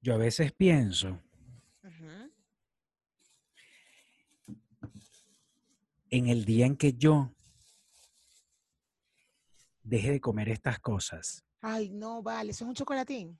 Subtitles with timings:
[0.00, 1.20] Yo a veces pienso
[6.10, 7.34] en el día en que yo
[9.82, 11.44] deje de comer estas cosas.
[11.60, 13.38] Ay, no, vale, eso es un chocolatín.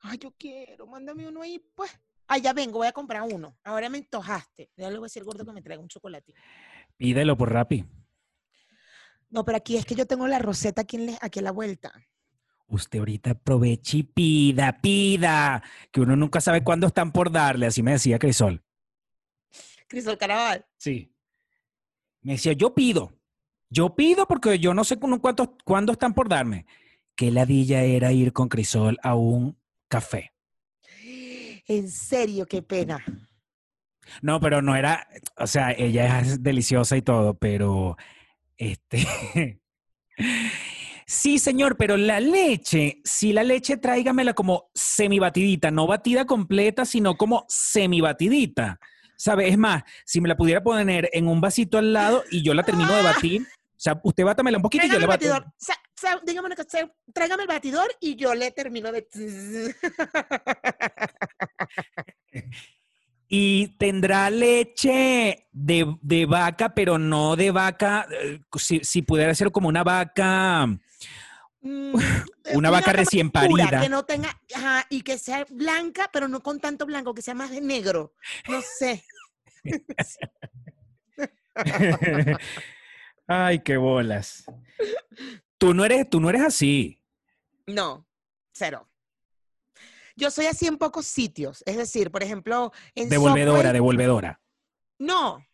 [0.00, 1.90] Ay, yo quiero, mándame uno ahí, pues.
[2.26, 3.58] Ay, ya vengo, voy a comprar uno.
[3.64, 4.70] Ahora me antojaste.
[4.76, 6.34] Ya le voy a decir gordo que me traiga un chocolatín.
[6.96, 7.84] Pídelo por Rappi.
[9.30, 11.92] No, pero aquí es que yo tengo la roseta aquí, en aquí a la vuelta.
[12.72, 17.82] Usted ahorita aproveche y pida, pida, que uno nunca sabe cuándo están por darle, así
[17.82, 18.64] me decía Crisol.
[19.86, 20.64] Crisol Caraval.
[20.78, 21.14] Sí.
[22.22, 23.12] Me decía, yo pido,
[23.68, 26.64] yo pido porque yo no sé cu- cuánto, cuándo están por darme.
[27.14, 30.32] Qué ladilla era ir con Crisol a un café.
[31.66, 33.04] En serio, qué pena.
[34.22, 37.98] No, pero no era, o sea, ella es deliciosa y todo, pero
[38.56, 39.06] este...
[41.12, 47.18] Sí, señor, pero la leche, si la leche tráigamela como semibatidita, no batida completa, sino
[47.18, 48.80] como semibatidita.
[49.14, 49.48] ¿Sabe?
[49.48, 52.62] Es más, si me la pudiera poner en un vasito al lado y yo la
[52.62, 53.44] termino de batir, o
[53.76, 55.10] sea, usted bátamela un poquito y yo el bato.
[55.28, 55.44] batidor.
[55.58, 59.06] Sa- sa- dígame una cosa, tráigame el batidor y yo le termino de...
[63.34, 69.50] Y tendrá leche de, de vaca, pero no de vaca, eh, si, si pudiera ser
[69.50, 70.68] como una vaca,
[71.62, 71.94] Mm,
[72.54, 73.80] una vaca recién pura, parida.
[73.80, 77.34] Que no tenga, ajá, y que sea blanca, pero no con tanto blanco, que sea
[77.34, 78.14] más de negro.
[78.48, 79.04] No sé.
[83.28, 84.44] Ay, qué bolas.
[85.56, 87.00] Tú no eres, tú no eres así.
[87.66, 88.08] No,
[88.52, 88.88] cero.
[90.16, 91.62] Yo soy así en pocos sitios.
[91.66, 94.40] Es decir, por ejemplo, en Devolvedora, Subway- devolvedora.
[94.98, 95.44] No,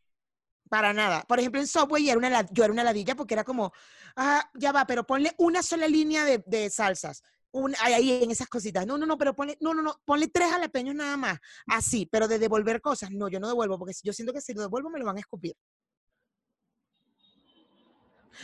[0.69, 1.23] para nada.
[1.29, 3.73] Por ejemplo, en Subway era una, la- yo era una ladilla porque era como,
[4.17, 7.23] ah, ya va, pero ponle una sola línea de, de salsas.
[7.51, 8.87] Un, ahí, en esas cositas.
[8.87, 11.39] No, no, no, pero ponle, no, no, no, ponle tres jalapeños nada más.
[11.67, 13.11] Así, pero de devolver cosas.
[13.11, 15.21] No, yo no devuelvo porque yo siento que si lo devuelvo me lo van a
[15.21, 15.55] escupir.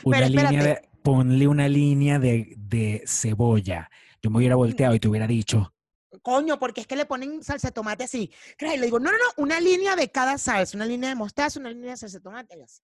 [0.04, 0.68] Una Pero línea espérate.
[0.82, 3.90] de, ponle una línea de, de cebolla.
[4.22, 5.73] Yo me hubiera volteado y te hubiera dicho,
[6.24, 8.32] Coño, porque es que le ponen salsa de tomate así.
[8.58, 11.60] Y le digo, no, no, no, una línea de cada salsa, una línea de mostaza,
[11.60, 12.80] una línea de salsa de tomate así.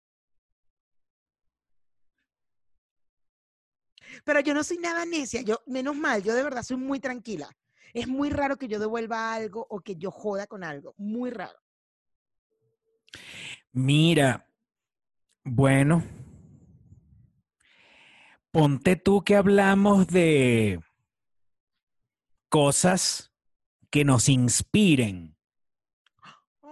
[4.26, 7.48] Pero yo no soy nada necia, yo, menos mal, yo de verdad soy muy tranquila.
[7.94, 11.58] Es muy raro que yo devuelva algo o que yo joda con algo, muy raro.
[13.72, 14.46] mira,
[15.44, 16.04] bueno,
[18.50, 20.78] ponte tú que hablamos de
[22.50, 23.29] cosas
[23.90, 25.36] que nos inspiren.
[26.62, 26.68] Mm,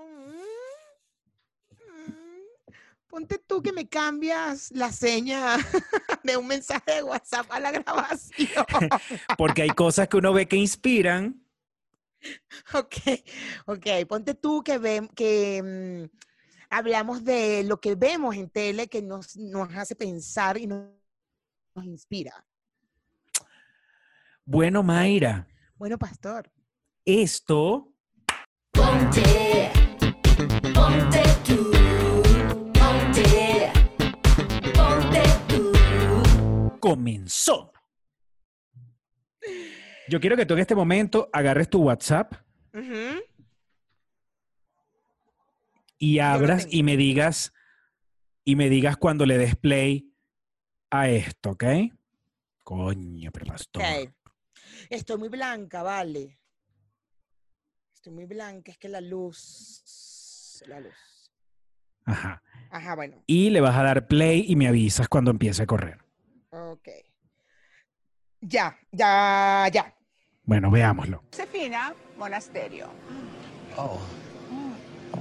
[1.71, 2.15] mm.
[3.09, 5.57] Ponte tú que me cambias la seña
[6.23, 8.65] de un mensaje de WhatsApp a la grabación.
[9.39, 11.45] Porque hay cosas que uno ve que inspiran.
[12.75, 12.97] Ok,
[13.67, 13.87] ok.
[14.09, 16.19] Ponte tú que, ve, que mm,
[16.71, 20.89] hablamos de lo que vemos en tele que nos, nos hace pensar y nos,
[21.75, 22.45] nos inspira.
[24.45, 25.47] Bueno, Mayra,
[25.77, 26.51] Bueno, pastor.
[27.09, 27.95] Esto
[28.71, 29.73] Ponte,
[30.75, 31.73] ponte tú,
[32.79, 33.73] ponte,
[34.75, 36.79] ponte tú.
[36.79, 37.73] comenzó.
[40.09, 42.35] Yo quiero que tú en este momento agarres tu WhatsApp
[45.99, 47.55] y abras y me digas
[48.45, 50.13] y me digas cuando le des play
[50.91, 51.65] a esto, ¿ok?
[52.65, 53.83] Coño, pero pastor.
[53.83, 54.13] Ok.
[54.91, 56.39] Estoy muy blanca, vale.
[58.09, 60.63] Estoy muy blanca, es que la luz.
[60.67, 61.31] La luz.
[62.07, 62.43] Ajá.
[62.71, 63.23] Ajá, bueno.
[63.27, 65.99] Y le vas a dar play y me avisas cuando empiece a correr.
[66.49, 66.89] Ok.
[68.41, 69.95] Ya, ya, ya.
[70.45, 71.23] Bueno, veámoslo.
[71.31, 72.89] Josefina Monasterio.
[73.77, 74.01] Oh,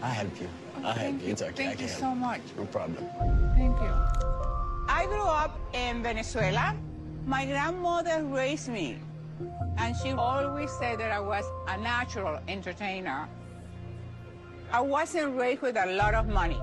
[0.01, 0.47] I help you.
[0.81, 1.31] I help you.
[1.31, 1.65] It's okay.
[1.65, 2.39] I Thank you so much.
[2.55, 3.05] No problem.
[3.57, 3.91] Thank you.
[4.87, 6.73] I grew up in Venezuela.
[7.25, 8.97] My grandmother raised me,
[9.77, 13.27] and she always said that I was a natural entertainer.
[14.71, 16.59] I wasn't raised with a lot of money.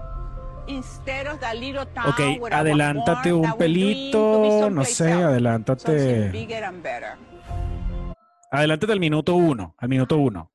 [0.67, 4.13] Instead of the little town Ok, where I was adelántate born, un I would dream
[4.13, 6.33] to be pelito, no someplace sé, else, adelántate.
[6.33, 7.17] bigger and better.
[8.51, 10.51] Adelántate al minuto uno, al minuto uno.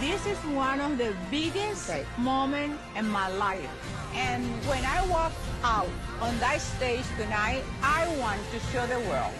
[0.00, 2.04] This is one of the biggest Okay.
[2.18, 3.68] moments in my life.
[4.14, 5.32] And when I walk
[5.62, 5.88] out
[6.20, 9.32] on that stage tonight, I want to show the world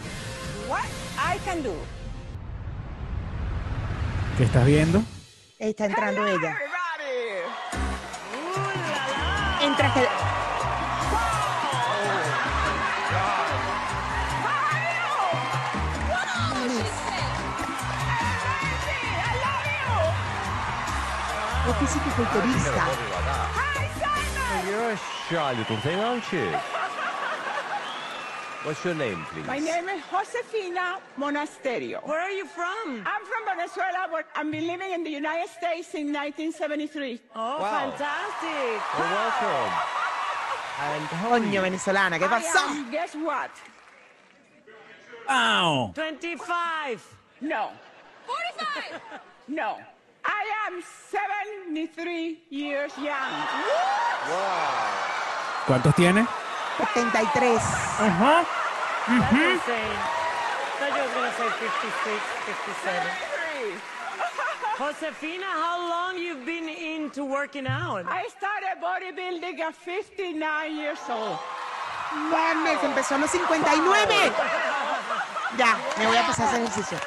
[0.68, 0.86] what
[1.18, 1.74] I can do.
[4.36, 5.02] ¿Qué estás viendo?
[5.58, 6.50] Está entrando ella.
[6.50, 7.72] Everybody!
[9.66, 10.08] En traje de-
[18.84, 19.66] I love
[21.68, 22.84] Es fisicoculturista.
[24.68, 24.96] You're a
[25.28, 26.48] shy little thing, aren't you?
[28.64, 29.46] What's your name, please?
[29.46, 32.06] My name is Josefina Monasterio.
[32.06, 33.02] Where are you from?
[33.04, 37.20] I'm from Venezuela, but I've been living in the United States since 1973.
[37.34, 37.90] Oh, Wow.
[37.90, 38.78] fantastic.
[38.98, 39.72] Well, welcome.
[40.78, 42.58] And Coño, venezolana, ¿qué I pasó?
[42.70, 43.50] am, guess what?
[45.28, 45.92] ¡Wow!
[45.94, 47.00] 25.
[47.40, 47.70] No.
[48.26, 49.00] 45.
[49.48, 49.78] no.
[50.24, 53.32] I am 73 years young.
[55.66, 56.26] ¿Cuántos tiene?
[56.78, 57.58] 73.
[57.98, 58.46] Ajá.
[59.08, 60.22] That's insane.
[60.78, 63.02] thought you was going to say 56, 57.
[63.30, 64.02] 73.
[64.78, 68.04] Josefina, how long you've been into working out?
[68.08, 71.38] I started bodybuilding at 59 years old.
[72.30, 74.32] Mames, empezó a los 59.
[75.58, 76.98] Ya, me voy a pasar a hacer ejercicio.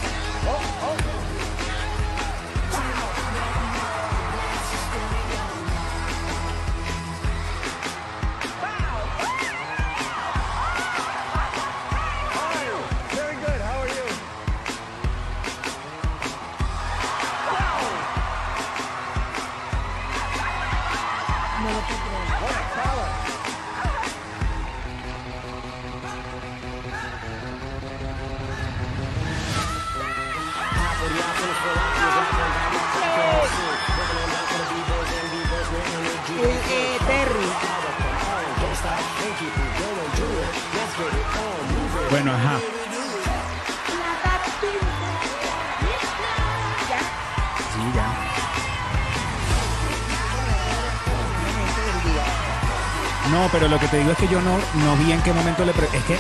[53.97, 55.71] te digo es que yo no, no vi en qué momento le...
[55.71, 56.15] es que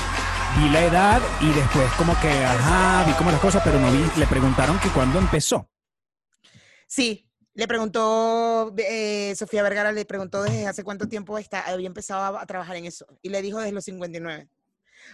[0.59, 4.03] vi la edad y después como que, ajá, vi como las cosas, pero no vi,
[4.17, 5.69] le preguntaron que cuándo empezó.
[6.87, 12.35] Sí, le preguntó, eh, Sofía Vergara le preguntó desde hace cuánto tiempo está, había empezado
[12.35, 13.05] a, a trabajar en eso.
[13.21, 14.49] Y le dijo desde los 59.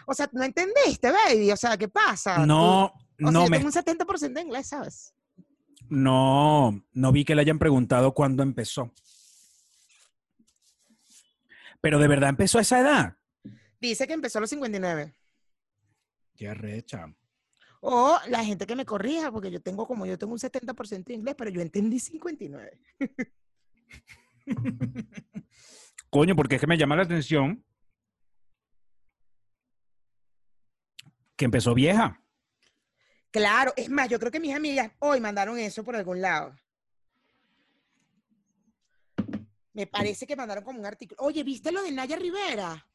[0.07, 1.51] O sea, no entendiste, baby.
[1.51, 2.45] O sea, ¿qué pasa?
[2.45, 3.57] No, Tú- o sea, no yo me...
[3.57, 5.13] tengo un 70% de inglés, ¿sabes?
[5.89, 8.94] No, no vi que le hayan preguntado cuándo empezó.
[11.83, 13.18] Pero de verdad empezó a esa edad.
[13.77, 15.13] Dice que empezó a los 59.
[16.33, 17.13] Qué arrecha.
[17.81, 21.13] O la gente que me corrija, porque yo tengo como yo tengo un 70% de
[21.13, 22.80] inglés, pero yo entendí 59.
[26.09, 27.65] Coño, porque es que me llama la atención
[31.36, 32.24] que empezó vieja.
[33.29, 36.56] Claro, es más, yo creo que mis amigas hoy mandaron eso por algún lado.
[39.74, 41.22] Me parece que mandaron como un artículo.
[41.22, 42.88] Oye, ¿viste lo de Naya Rivera?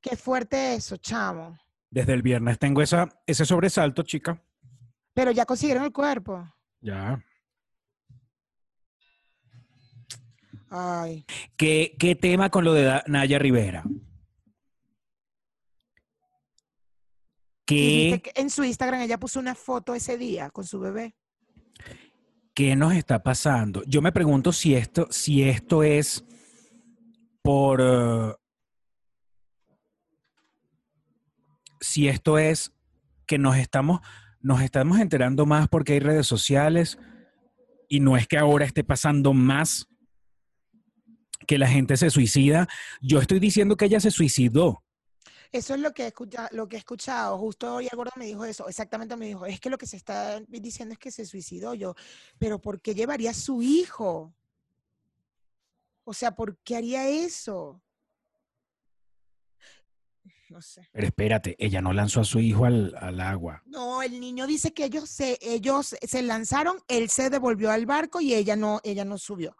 [0.00, 1.58] Qué fuerte eso, chamo.
[1.90, 4.42] Desde el viernes tengo esa, ese sobresalto, chica.
[5.12, 6.50] Pero ya consiguieron el cuerpo.
[6.80, 7.22] Ya.
[10.70, 11.26] Ay.
[11.56, 13.84] ¿Qué, qué tema con lo de Naya Rivera?
[17.72, 20.78] Y viste ¿Qué, que en su Instagram ella puso una foto ese día con su
[20.78, 21.14] bebé.
[22.54, 23.82] Qué nos está pasando?
[23.86, 26.24] Yo me pregunto si esto, si esto es
[27.42, 27.80] por...
[27.80, 28.34] eh,
[31.80, 32.72] si esto es
[33.26, 34.00] que nos estamos,
[34.40, 36.98] nos estamos enterando más porque hay redes sociales
[37.88, 39.86] y no es que ahora esté pasando más
[41.46, 42.68] que la gente se suicida.
[43.00, 44.84] Yo estoy diciendo que ella se suicidó.
[45.52, 47.36] Eso es lo que, he escucha- lo que he escuchado.
[47.38, 48.66] Justo hoy el gordo me dijo eso.
[48.68, 51.94] Exactamente me dijo, es que lo que se está diciendo es que se suicidó yo.
[52.38, 54.34] Pero ¿por qué llevaría a su hijo?
[56.04, 57.82] O sea, ¿por qué haría eso?
[60.48, 60.88] No sé.
[60.92, 63.62] Pero espérate, ella no lanzó a su hijo al, al agua.
[63.64, 68.20] No, el niño dice que ellos se, ellos se lanzaron, él se devolvió al barco
[68.20, 69.56] y ella no, ella no subió.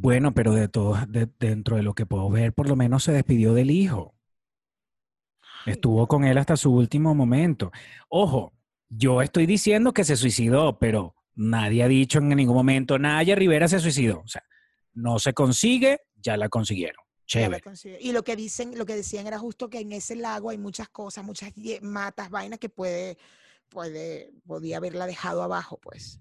[0.00, 3.10] Bueno, pero de todo, de- dentro de lo que puedo ver, por lo menos se
[3.10, 4.14] despidió del hijo.
[5.66, 7.72] Estuvo con él hasta su último momento.
[8.08, 8.52] Ojo,
[8.88, 13.66] yo estoy diciendo que se suicidó, pero nadie ha dicho en ningún momento, Naya Rivera
[13.66, 14.20] se suicidó.
[14.20, 14.44] O sea,
[14.94, 17.02] no se consigue, ya la consiguieron.
[17.04, 17.62] La Chévere.
[18.00, 20.88] Y lo que dicen, lo que decían era justo que en ese lago hay muchas
[20.88, 21.52] cosas, muchas
[21.82, 23.18] matas, vainas que puede,
[23.68, 26.20] puede, podía haberla dejado abajo, pues.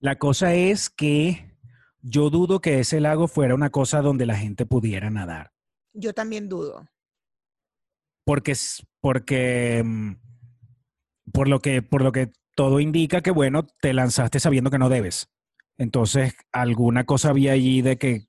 [0.00, 1.50] La cosa es que
[2.02, 5.52] yo dudo que ese lago fuera una cosa donde la gente pudiera nadar.
[5.92, 6.88] Yo también dudo.
[8.24, 10.12] Porque, es- porque mm,
[11.32, 14.88] por lo que, por lo que todo indica que, bueno, te lanzaste sabiendo que no
[14.88, 15.28] debes.
[15.78, 18.28] Entonces, alguna cosa había allí de que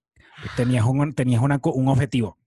[0.55, 2.37] tenías un, tenías una un objetivo.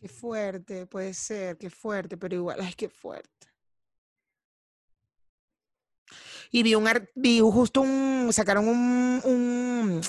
[0.00, 3.48] Qué fuerte, puede ser, qué fuerte, pero igual, ay, qué fuerte.
[6.50, 10.00] Y vi un, vi justo un, sacaron un, un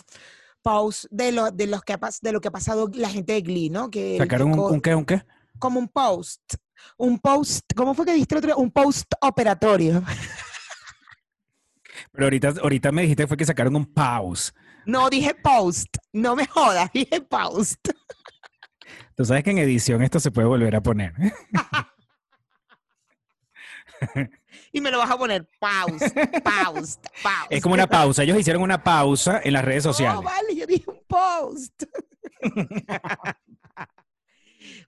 [0.61, 3.41] post de lo, de los que ha, de lo que ha pasado la gente de
[3.41, 3.89] Glee, ¿no?
[3.89, 5.23] Que ¿Sacaron un, qué, un qué?
[5.59, 6.55] como un post,
[6.97, 8.57] un post, ¿cómo fue que dijiste el otro?
[8.57, 10.03] Un post operatorio.
[12.11, 14.53] Pero ahorita, ahorita me dijiste fue que sacaron un pause.
[14.85, 17.89] No dije post, no me jodas, dije post.
[19.15, 21.13] Tú sabes que en edición esto se puede volver a poner.
[24.71, 26.11] Y me lo vas a poner pause,
[26.43, 27.47] pause, pause.
[27.49, 28.23] Es como una pausa.
[28.23, 30.15] Ellos hicieron una pausa en las redes sociales.
[30.15, 31.83] No, vale, yo dije un post.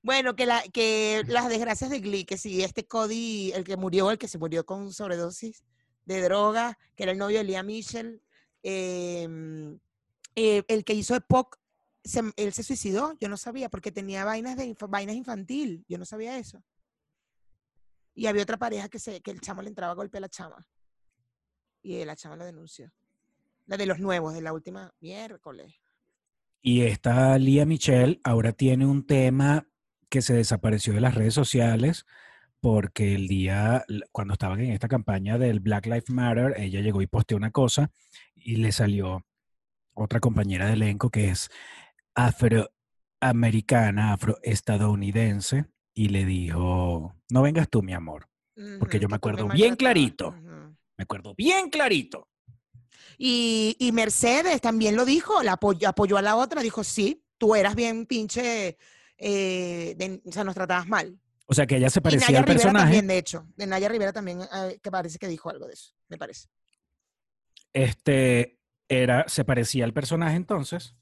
[0.02, 4.12] bueno, que, la, que las desgracias de Glee, que sí, este Cody, el que murió,
[4.12, 5.64] el que se murió con sobredosis
[6.06, 8.22] de droga, que era el novio de Leah Mitchell,
[8.64, 9.78] em,
[10.36, 11.58] eh, el que hizo Epoch,
[12.04, 16.06] se- él se suicidó, yo no sabía, porque tenía vainas, de, vainas infantil, yo no
[16.06, 16.64] sabía eso.
[18.18, 20.28] Y había otra pareja que, se, que el chamo le entraba a golpe a la
[20.28, 20.66] chama.
[21.84, 22.92] Y la chama lo denunció.
[23.68, 25.80] La de los nuevos, de la última miércoles.
[26.64, 29.68] Y esta Lía Michelle ahora tiene un tema
[30.10, 32.08] que se desapareció de las redes sociales
[32.60, 37.08] porque el día, cuando estaban en esta campaña del Black Lives Matter, ella llegó y
[37.08, 37.92] posteó una cosa
[38.34, 39.24] y le salió
[39.94, 41.52] otra compañera de elenco que es
[42.16, 45.66] afroamericana, afroestadounidense,
[45.98, 48.30] y le dijo, no vengas tú, mi amor.
[48.78, 50.32] Porque yo me acuerdo bien clarito.
[50.32, 52.30] Me acuerdo bien clarito.
[53.18, 57.56] Y, y Mercedes también lo dijo, la apoyó, apoyó a la otra, dijo, sí, tú
[57.56, 58.78] eras bien pinche,
[59.18, 61.20] eh, de- o sea, nos tratabas mal.
[61.48, 62.84] O sea, que ella se y parecía Naya al Rivera personaje.
[62.86, 63.48] también, de hecho.
[63.56, 66.48] De Naya Rivera también, eh, que parece que dijo algo de eso, me parece.
[67.74, 70.96] este era, se parecía al personaje entonces.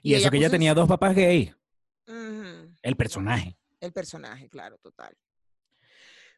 [0.00, 1.52] Y, Y eso que ella tenía dos papás gay,
[2.06, 2.71] Ujú.
[2.82, 3.56] El personaje.
[3.80, 5.16] El personaje, claro, total.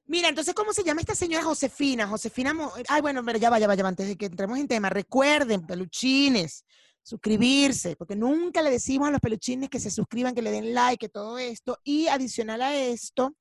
[0.06, 2.06] Mira, entonces, ¿cómo se llama esta señora Josefina?
[2.06, 4.58] Josefina, Mo- ay, bueno, pero ya va, ya va, ya va, antes de que entremos
[4.58, 6.64] en tema, recuerden, peluchines,
[7.02, 10.98] suscribirse, porque nunca le decimos a los peluchines que se suscriban, que le den like,
[10.98, 11.78] que todo esto.
[11.84, 13.34] Y adicional a esto,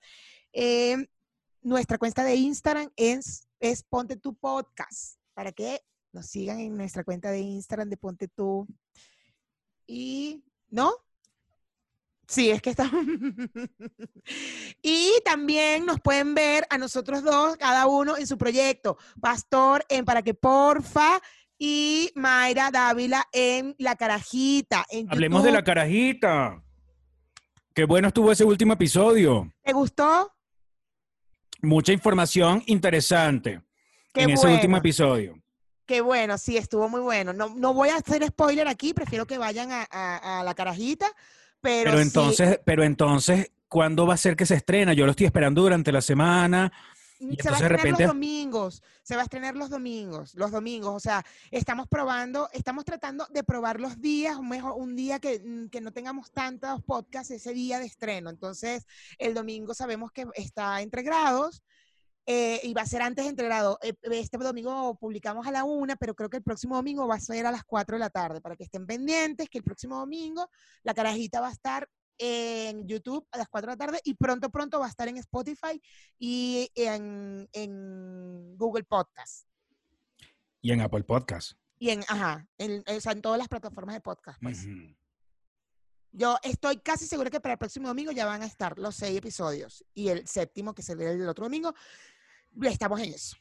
[0.53, 0.95] eh,
[1.61, 5.81] nuestra cuenta de Instagram es, es Ponte Tu Podcast, para que
[6.13, 8.65] nos sigan en nuestra cuenta de Instagram de Ponte Tu.
[9.85, 10.93] Y, ¿no?
[12.33, 12.89] Sí, es que está.
[14.81, 18.97] y también nos pueden ver a nosotros dos, cada uno en su proyecto.
[19.21, 21.21] Pastor en Para que Porfa
[21.57, 24.85] y Mayra Dávila en La Carajita.
[24.89, 26.61] En Hablemos de la carajita.
[27.73, 29.51] Qué bueno estuvo ese último episodio.
[29.63, 30.31] ¿Te gustó?
[31.61, 33.61] Mucha información interesante
[34.13, 35.39] Qué en ese último episodio.
[35.85, 37.33] Qué bueno, sí, estuvo muy bueno.
[37.33, 41.07] No, no voy a hacer spoiler aquí, prefiero que vayan a, a- a La Carajita,
[41.63, 44.93] pero, Pero sí, entonces, pero entonces, ¿cuándo va a ser que se estrena?
[44.93, 46.71] Yo lo estoy esperando durante la semana.
[47.19, 50.33] y se va a entonces estrenar repente- los domingos, se va a estrenar los domingos,
[50.35, 54.95] los domingos, o sea, estamos probando, estamos tratando de probar los días, un mejor, un
[54.97, 58.29] día que, mm, que no tengamos tantos podcasts ese día de estreno.
[58.29, 58.85] Entonces,
[59.17, 61.63] el domingo sabemos que está entre grados.
[62.25, 63.77] Eh, y va a ser antes entre grados.
[63.81, 67.19] Eh, Este domingo publicamos a la una, pero creo que el próximo domingo va a
[67.19, 70.49] ser a las 4 de la tarde, para que estén pendientes, que el próximo domingo
[70.83, 74.49] la carajita va a estar en YouTube a las 4 de la tarde y pronto,
[74.49, 75.81] pronto va a estar en Spotify
[76.17, 79.47] y en, en Google Podcast.
[80.61, 81.57] Y en Apple Podcast.
[81.77, 84.39] Y en, ajá, en, o sea, en todas las plataformas de podcast.
[84.41, 84.65] Pues.
[86.15, 89.17] Yo estoy casi segura que para el próximo domingo ya van a estar los seis
[89.17, 91.73] episodios y el séptimo, que será el otro domingo,
[92.61, 93.35] estamos en eso.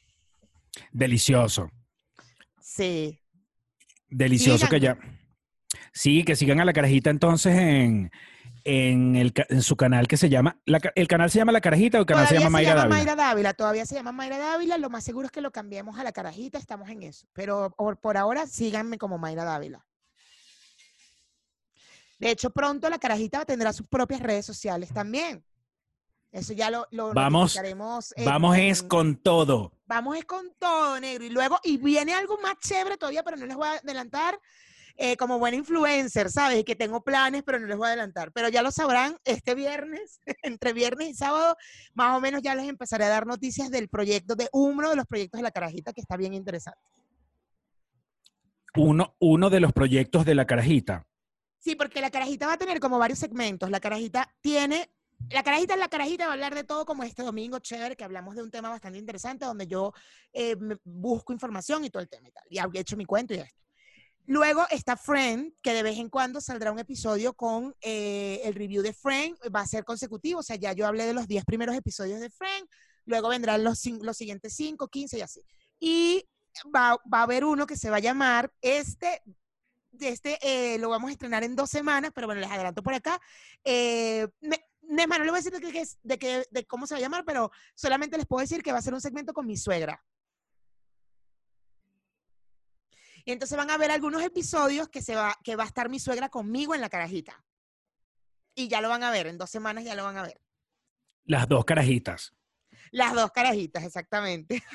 [0.91, 1.71] Delicioso.
[2.61, 3.21] Sí.
[4.09, 4.99] Delicioso que ya.
[5.93, 8.11] Sí, que sigan a la carajita entonces en,
[8.64, 10.59] en, el, en su canal que se llama.
[10.64, 12.97] la ¿El canal se llama La Carajita o el canal se llama Mayra Dávila?
[12.97, 16.05] Mayra Dávila, todavía se llama Mayra Dávila, lo más seguro es que lo cambiemos a
[16.05, 17.26] la carajita, estamos en eso.
[17.35, 19.87] Pero por, por ahora síganme como Mayra Dávila.
[22.23, 25.45] De hecho, pronto la carajita tendrá sus propias redes sociales también.
[26.31, 27.52] Eso ya lo, lo Vamos-
[28.17, 29.73] en- Vamos es con todo.
[29.87, 31.25] Vamos es con todo, negro.
[31.25, 34.38] Y luego, y viene algo más chévere todavía, pero no les voy a adelantar.
[34.99, 36.59] eh, como buena influencer, ¿sabes?
[36.61, 38.31] Y que tengo planes, pero no les voy a adelantar.
[38.31, 41.57] Pero ya lo sabrán este viernes, entre viernes y sábado,
[41.95, 45.07] más o menos ya les empezaré a dar noticias del proyecto, de uno de los
[45.07, 46.79] proyectos de la carajita que está bien interesante.
[48.75, 51.07] Uno, uno de los proyectos de la carajita.
[51.62, 53.71] Sí, porque la carajita va a tener como varios segmentos.
[53.71, 54.90] La carajita tiene.
[55.31, 58.02] La carajita es la carajita, va a hablar de todo como este domingo, chévere, que
[58.02, 59.92] hablamos de un tema bastante interesante, donde yo
[60.33, 62.45] eh, busco información y todo el tema y tal.
[62.50, 63.62] Y he hecho mi cuento y esto.
[64.26, 68.83] Luego está Friend, que de vez en cuando saldrá un episodio con eh, el review
[68.83, 69.37] de Friend.
[69.54, 72.31] Va a ser consecutivo, o sea, ya yo hablé de los 10 primeros episodios de
[72.31, 72.69] Friend.
[73.04, 75.42] Luego vendrán los, los siguientes 5, 15 y así.
[75.78, 76.28] Y
[76.75, 79.23] va, va a haber uno que se va a llamar este
[80.01, 83.21] este eh, lo vamos a estrenar en dos semanas, pero bueno, les adelanto por acá.
[83.65, 86.95] Eh, me, Nesma, no le voy a decir de, qué de, qué- de cómo se
[86.95, 89.47] va a llamar, pero solamente les puedo decir que va a ser un segmento con
[89.47, 90.05] mi suegra.
[93.25, 96.01] Y entonces van a ver algunos episodios que, se va, que va a estar mi
[96.01, 97.45] suegra conmigo en la carajita.
[98.55, 100.41] Y ya lo van a ver, en dos semanas ya lo van a ver.
[101.25, 102.35] Las dos carajitas.
[102.91, 104.63] Las dos carajitas, exactamente.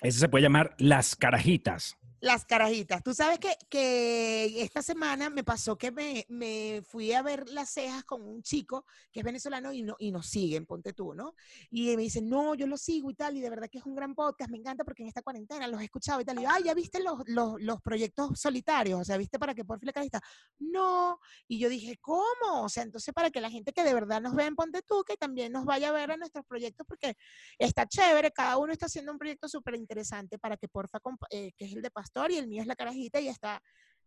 [0.00, 1.96] Ese se puede llamar Las Carajitas.
[2.24, 3.02] Las carajitas.
[3.02, 7.68] Tú sabes que, que esta semana me pasó que me, me fui a ver las
[7.68, 11.34] cejas con un chico que es venezolano y, no, y nos siguen, ponte tú, ¿no?
[11.70, 13.94] Y me dice, no, yo lo sigo y tal, y de verdad que es un
[13.94, 16.40] gran podcast, me encanta porque en esta cuarentena los he escuchado y tal.
[16.40, 18.98] Y, ay, ¿ya viste los, los, los proyectos solitarios?
[19.02, 20.22] O sea, ¿viste para que por fin la carajita?
[20.58, 21.20] No.
[21.46, 22.62] Y yo dije, ¿cómo?
[22.62, 25.04] O sea, entonces para que la gente que de verdad nos ve en Ponte tú,
[25.06, 27.18] que también nos vaya a ver a nuestros proyectos, porque
[27.58, 31.66] está chévere, cada uno está haciendo un proyecto súper interesante para que porfa, eh, que
[31.66, 33.62] es el de Pastor y el mío es la carajita y está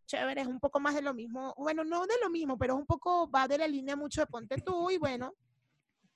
[0.06, 2.80] chévere, es un poco más de lo mismo, bueno, no de lo mismo, pero es
[2.80, 5.36] un poco, va de la línea mucho de Ponte tú y bueno,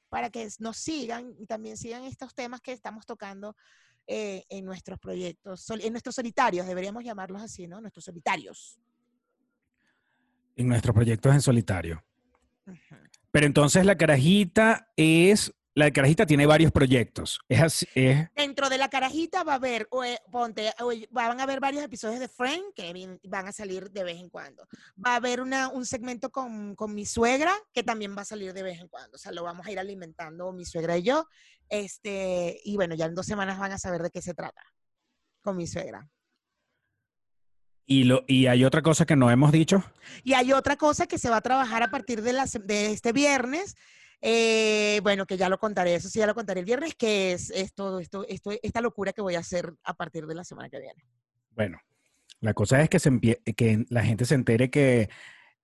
[0.10, 3.56] para que nos sigan y también sigan estos temas que estamos tocando
[4.08, 7.82] eh, en nuestros proyectos, en nuestros solitarios, deberíamos llamarlos así, ¿no?
[7.82, 8.80] Nuestros solitarios.
[10.56, 12.04] En nuestros proyectos en solitario.
[13.32, 15.54] Pero entonces la carajita es.
[15.74, 17.40] La carajita tiene varios proyectos.
[17.48, 17.88] Es así.
[17.96, 21.44] Es, Dentro de la carajita va a haber, o, eh, ponte, o, eh, van a
[21.44, 24.68] haber varios episodios de Friend que van a salir de vez en cuando.
[24.98, 28.53] Va a haber una, un segmento con, con mi suegra que también va a salir
[28.53, 29.16] de vez en cuando.
[29.16, 31.25] O sea, lo vamos a ir alimentando mi suegra y yo.
[31.70, 34.62] Este, y bueno, ya en dos semanas van a saber de qué se trata
[35.42, 36.10] con mi suegra.
[37.86, 39.84] y, lo, y hay otra cosa que no hemos dicho.
[40.24, 42.92] Y hay otra cosa que se va a trabajar a partir de, la se- de
[42.92, 43.75] este viernes.
[44.22, 47.50] Eh, bueno, que ya lo contaré, eso sí ya lo contaré el viernes, que es
[47.50, 50.79] esto, esto, esto, esta locura que voy a hacer a partir de la semana que
[50.79, 51.03] viene.
[51.51, 51.79] Bueno,
[52.40, 55.10] la cosa es que, se empie- que la gente se entere que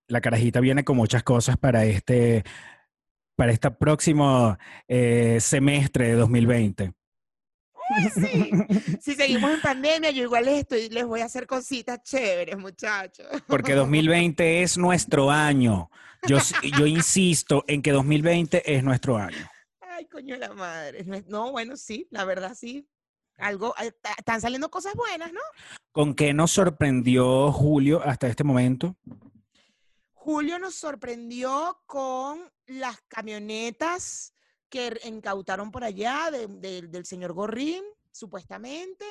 [0.08, 2.42] la carajita viene con muchas cosas para este,
[3.36, 4.56] para este próximo
[4.88, 6.92] eh, semestre de 2020.
[7.90, 8.50] Ay, sí.
[9.00, 13.26] Si seguimos en pandemia, yo igual les, estoy, les voy a hacer cositas chéveres, muchachos.
[13.46, 15.90] Porque 2020 es nuestro año.
[16.26, 19.48] Yo, insisto en que 2020 es nuestro año.
[19.80, 21.04] Ay, coño de la madre.
[21.26, 22.88] No, bueno, sí, la verdad sí.
[23.36, 23.74] Algo,
[24.18, 25.40] están saliendo cosas buenas, ¿no?
[25.92, 28.96] ¿Con qué nos sorprendió Julio hasta este momento?
[30.12, 34.34] Julio nos sorprendió con las camionetas
[34.68, 39.04] que incautaron por allá de- de- del señor Gorrín, supuestamente.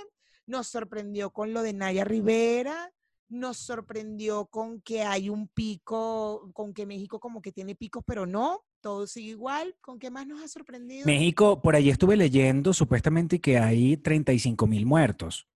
[0.45, 2.91] Nos sorprendió con lo de Naya Rivera.
[3.29, 8.25] Nos sorprendió con que hay un pico, con que México como que tiene picos, pero
[8.25, 9.75] no, todo sigue igual.
[9.81, 11.05] ¿Con qué más nos ha sorprendido?
[11.05, 15.47] México, por allí estuve leyendo supuestamente que hay 35 mil muertos.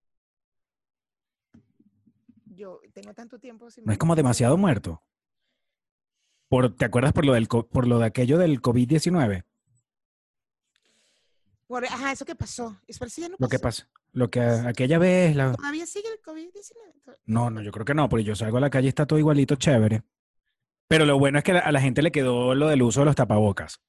[2.45, 5.01] Yo tengo tanto tiempo sin ¿No es como demasiado muerto?
[6.49, 9.45] Por, ¿Te acuerdas por lo, del, por lo de aquello del COVID-19?
[11.71, 12.77] Por- ajá, eso que pasó.
[12.86, 16.10] Eso eso ya no Lo que pasa, lo que a- aquella vez, la- Todavía sigue
[16.10, 17.17] el COVID-19.
[17.25, 19.17] no, no, yo creo que no, porque yo salgo a la calle y está todo
[19.17, 20.01] igualito chévere.
[20.89, 23.15] Pero lo bueno es que a la gente le quedó lo del uso de los
[23.15, 23.79] tapabocas.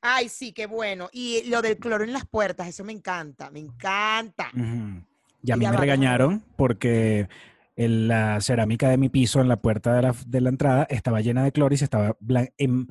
[0.00, 1.08] Ay, sí, qué bueno.
[1.12, 4.50] Y lo del cloro en las puertas, eso me encanta, me encanta.
[4.54, 5.02] Ujú.
[5.42, 7.28] Y a mí ya me va, regañaron porque
[7.74, 11.42] la cerámica de mi piso en la puerta de la, de la entrada estaba llena
[11.42, 12.86] de cloro y se estaba, blan- em-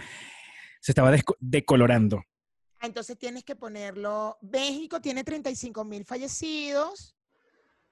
[0.82, 2.26] se estaba decolorando.
[2.84, 4.38] Entonces tienes que ponerlo.
[4.42, 7.16] México tiene 35 mil fallecidos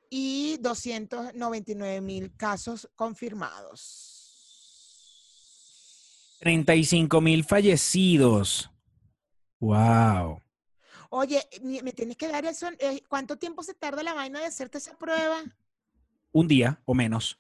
[0.10, 4.18] y 299 mil casos confirmados.
[6.42, 8.70] 35 mil fallecidos.
[9.62, 10.42] Wow.
[11.10, 12.68] Oye, me tienes que dar eso.
[12.80, 15.42] eh, ¿Cuánto tiempo se tarda la vaina de hacerte esa prueba?
[16.34, 17.40] Un día o menos.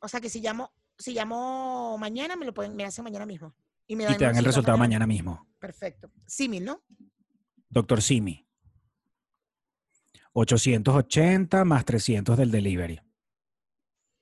[0.00, 3.54] O sea que si llamo, si llamo mañana, me lo pueden, me hacen mañana mismo.
[3.86, 5.46] Y me Y te dan el resultado mañana mismo.
[5.62, 6.10] Perfecto.
[6.26, 6.82] Símil, ¿no?
[7.70, 8.44] Doctor Simi.
[10.32, 13.00] 880 más 300 del delivery.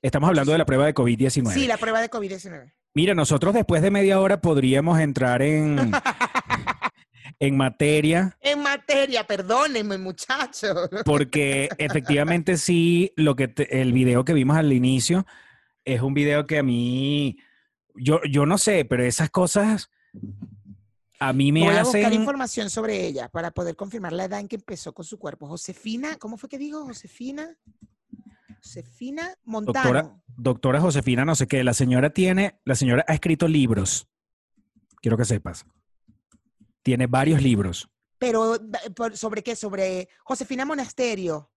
[0.03, 1.53] Estamos hablando de la prueba de COVID-19.
[1.53, 2.73] Sí, la prueba de COVID-19.
[2.93, 5.79] Mira, nosotros después de media hora podríamos entrar en,
[7.39, 10.91] en materia, En materia, perdónenme, muchachos.
[11.07, 15.25] porque efectivamente sí, lo que te- el video que vimos al inicio
[15.87, 17.39] es un video que a mí,
[17.95, 19.91] yo, yo no sé, pero esas cosas
[21.23, 22.15] a mí me Voy a buscar hacen...
[22.15, 25.47] información sobre ella para poder confirmar la edad en que empezó con su cuerpo.
[25.47, 26.83] Josefina, ¿cómo fue que dijo?
[26.87, 27.59] Josefina.
[28.63, 29.93] Josefina Montano.
[29.93, 34.09] Doctora, doctora Josefina, no sé qué, la señora tiene, la señora ha escrito libros.
[35.03, 35.67] Quiero que sepas.
[36.83, 37.91] Tiene varios libros.
[38.19, 38.57] Pero,
[39.13, 39.57] ¿sobre qué?
[39.57, 41.51] Sobre Josefina Monasterio.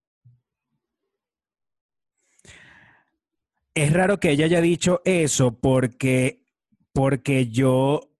[3.74, 6.46] Es raro que ella haya dicho eso porque,
[6.92, 8.13] porque yo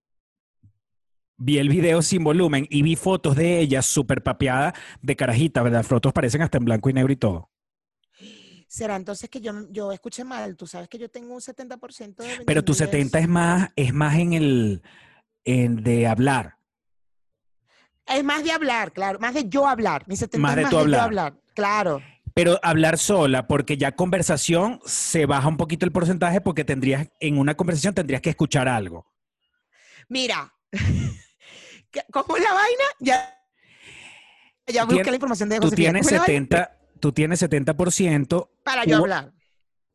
[1.36, 5.80] vi el video sin volumen y vi fotos de ella súper papeada de carajita, ¿verdad?
[5.80, 7.50] Las fotos parecen hasta en blanco y negro y todo.
[8.68, 10.56] Será entonces que yo, yo escuché mal.
[10.56, 12.74] Tú sabes que yo tengo un 70% de Pero tu entendimiento.
[12.74, 14.82] 70 es más, es más en el
[15.44, 16.56] en de hablar.
[18.06, 19.18] Es más de hablar, claro.
[19.20, 20.04] Más de yo hablar.
[20.08, 20.98] Mi 70 Más es de más tú de hablar.
[20.98, 21.40] yo hablar.
[21.54, 22.02] Claro.
[22.34, 27.38] Pero hablar sola, porque ya conversación se baja un poquito el porcentaje porque tendrías, en
[27.38, 29.06] una conversación tendrías que escuchar algo.
[30.08, 30.52] Mira.
[31.94, 32.85] ¿Qué- ¿Cómo es la vaina?
[33.00, 33.40] Ya.
[34.66, 35.87] Ya Tú busqué la información de Tú Josefina.
[35.92, 36.46] tienes ¿Cómo es la vaina?
[36.48, 39.33] 70, tú tienes 70% Para yo tú- hablar.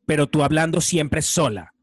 [0.06, 1.74] pero tú hablando siempre sola.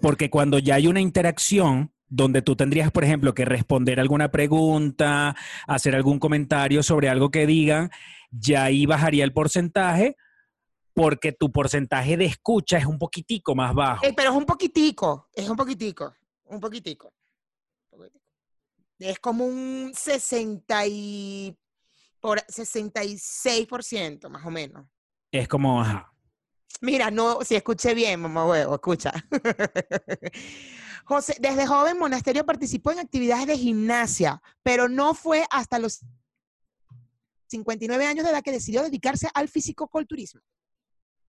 [0.00, 5.34] Porque cuando ya hay una interacción donde tú tendrías, por ejemplo, que responder alguna pregunta,
[5.66, 7.90] hacer algún comentario sobre algo que digan,
[8.30, 10.16] ya ahí bajaría el porcentaje
[10.94, 14.04] porque tu porcentaje de escucha es un poquitico más bajo.
[14.06, 17.12] Eh, pero es un poquitico, es un poquitico, un poquitico.
[18.98, 21.56] Es como un 60 y
[22.20, 24.86] por 66% más o menos.
[25.30, 26.12] Es como, ajá.
[26.80, 29.12] Mira, no, si escuché bien, mamá huevo, escucha.
[31.04, 36.04] José, desde joven Monasterio participó en actividades de gimnasia, pero no fue hasta los
[37.48, 40.40] 59 años de edad que decidió dedicarse al fisicoculturismo.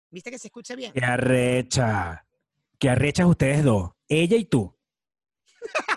[0.10, 0.93] ¿Viste que se escucha bien?
[0.93, 2.25] Qué arrecha.
[2.80, 3.91] Qué arrechas ustedes dos.
[4.08, 4.73] Ella y tú.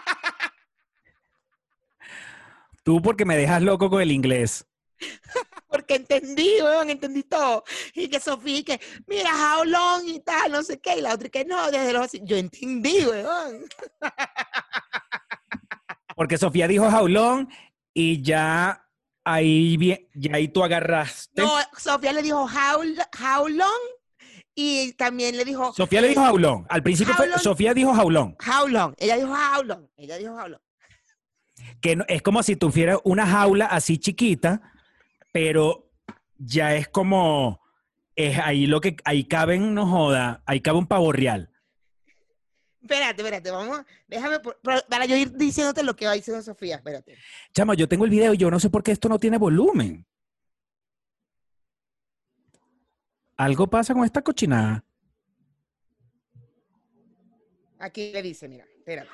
[2.88, 4.66] tú porque me dejas loco con el inglés.
[5.68, 7.62] Porque entendí, weón, entendí todo.
[7.92, 10.96] Y que Sofía, y que, mira, how long y tal, no sé qué.
[10.96, 12.12] Y la otra, y que no, desde los...
[12.22, 13.66] Yo entendí, weón.
[16.16, 17.50] Porque Sofía dijo jaulón
[17.92, 18.88] y ya
[19.22, 21.42] ahí, bien, ya ahí tú agarraste.
[21.42, 22.82] No, Sofía le dijo, how,
[23.22, 23.68] how long?
[24.54, 25.74] Y también le dijo...
[25.74, 26.64] Sofía le dijo jaulón.
[26.70, 27.38] Al principio fue-.
[27.38, 28.34] Sofía dijo jaulón.
[28.40, 28.94] How long.
[28.96, 29.86] Ella dijo how long.
[29.98, 30.60] Ella dijo how long.
[31.80, 34.60] Que no- es como si tuvieras una jaula así chiquita,
[35.32, 35.90] pero
[36.38, 37.60] ya es como.
[38.16, 38.96] Es ahí lo que.
[39.04, 41.50] Ahí caben, no joda, ahí cabe un pavo real.
[42.80, 43.82] Espérate, espérate, vamos.
[44.06, 44.38] Déjame,
[44.88, 47.16] para yo ir diciéndote lo que va diciendo Sofía, espérate.
[47.52, 50.06] Chama, yo tengo el video y yo no sé por qué esto no tiene volumen.
[53.36, 54.84] Algo pasa con esta cochinada.
[57.78, 59.10] Aquí le dice, mira, espérate.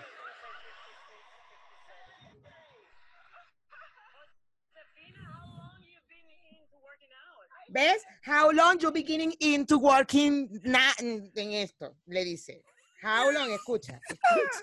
[7.75, 8.03] ¿Ves?
[8.23, 11.97] How long you beginning into working na- en en esto?
[12.07, 12.63] Le dice.
[13.03, 13.99] How long, escucha.
[14.09, 14.63] Escucha.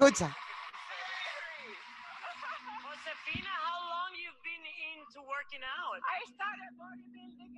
[0.00, 0.34] escucha.
[2.82, 4.64] Josefina, how long you've been
[4.96, 6.00] into working out?
[6.02, 7.52] I started bodybuilding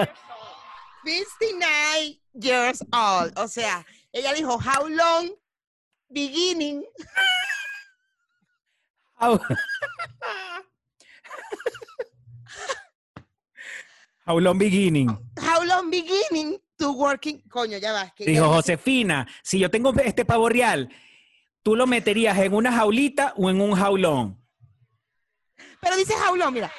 [0.00, 0.16] at
[1.04, 3.32] 59 years old.
[3.38, 5.30] O sea, ella dijo, how long
[6.12, 6.84] beginning.
[9.16, 9.38] How,
[14.26, 15.08] How long beginning.
[15.38, 17.42] How long beginning to working.
[17.48, 18.12] Coño, ya vas.
[18.14, 20.88] que Dijo Josefina, si yo tengo este pavo real,
[21.62, 24.40] ¿tú lo meterías en una jaulita o en un jaulón?
[25.80, 26.72] Pero dice long, mira.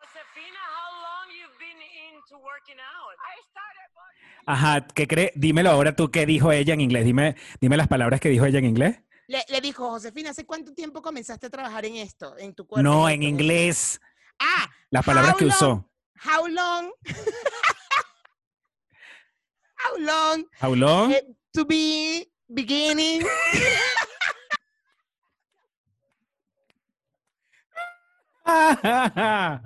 [0.00, 1.76] Josefina, how long you've been
[2.14, 3.14] into working out?
[3.20, 4.44] I started bodybuilding.
[4.46, 5.32] Ajá, ¿qué crees?
[5.34, 7.04] Dímelo ahora tú qué dijo ella en inglés.
[7.04, 9.00] Dime, dime las palabras que dijo ella en inglés.
[9.28, 12.38] Le, le dijo, Josefina, ¿hace cuánto tiempo comenzaste a trabajar en esto?
[12.38, 12.82] En tu cuerpo.
[12.88, 14.00] No, en en inglés.
[14.38, 15.54] Ah, Las palabras How que long?
[15.54, 15.90] usó.
[16.24, 16.90] how long?
[19.76, 21.12] how long ¿Jaulón?
[21.12, 23.22] eh, to be beginning?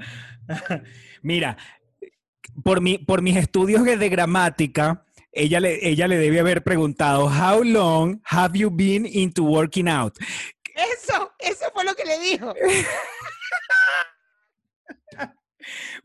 [1.22, 1.56] Mira,
[2.64, 7.62] por, mi, por mis estudios de gramática, ella le, ella le debe haber preguntado, How
[7.62, 10.16] long have you been into working out?
[10.74, 12.54] Eso, eso fue lo que le dijo.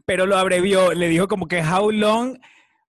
[0.06, 2.38] pero lo abrevió, le dijo como que how long,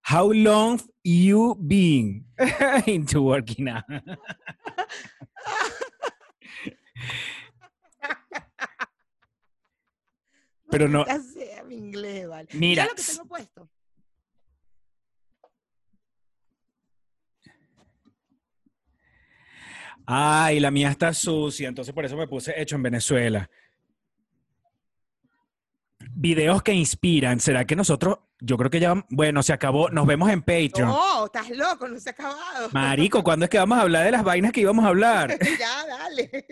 [0.09, 2.25] how long you been
[2.85, 3.83] into working out.
[10.69, 12.49] Pero no- Maldita sea mi inglés, vale.
[12.53, 13.69] Mira, lo que tengo puesto.
[20.05, 23.49] Ay, la mía está sucia, entonces por eso me puse hecho en Venezuela.
[26.19, 27.39] Videos que inspiran.
[27.39, 30.89] ¿Será que nosotros, yo creo que ya, bueno, se acabó, nos vemos en Patreon.
[30.89, 32.69] No, estás loco, no se ha acabado.
[32.71, 35.37] Marico, ¿cuándo es que vamos a hablar de las vainas que íbamos a hablar?
[35.59, 36.29] ya, dale.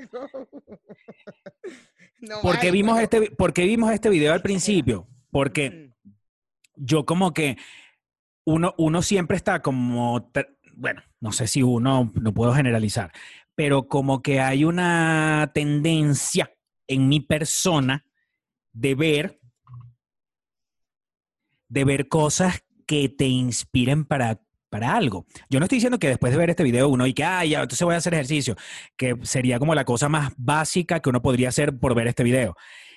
[2.20, 5.08] No ¿Por qué vimos este, por qué vimos este video al principio?
[5.30, 6.12] Porque Mm.
[6.76, 7.58] yo como que
[8.46, 10.32] uno, uno siempre está como,
[10.76, 13.12] bueno, no sé si uno, no puedo generalizar,
[13.54, 16.52] pero como que hay una tendencia
[16.88, 18.06] en mi persona
[18.72, 19.40] de ver,
[21.68, 25.26] de ver cosas que te inspiren para, para algo.
[25.50, 27.62] Yo no estoy diciendo que después de ver este video uno y que, ah, ya,
[27.62, 28.56] entonces voy a hacer ejercicio,
[28.98, 32.56] que sería como la cosa más básica que uno podría hacer por ver este video.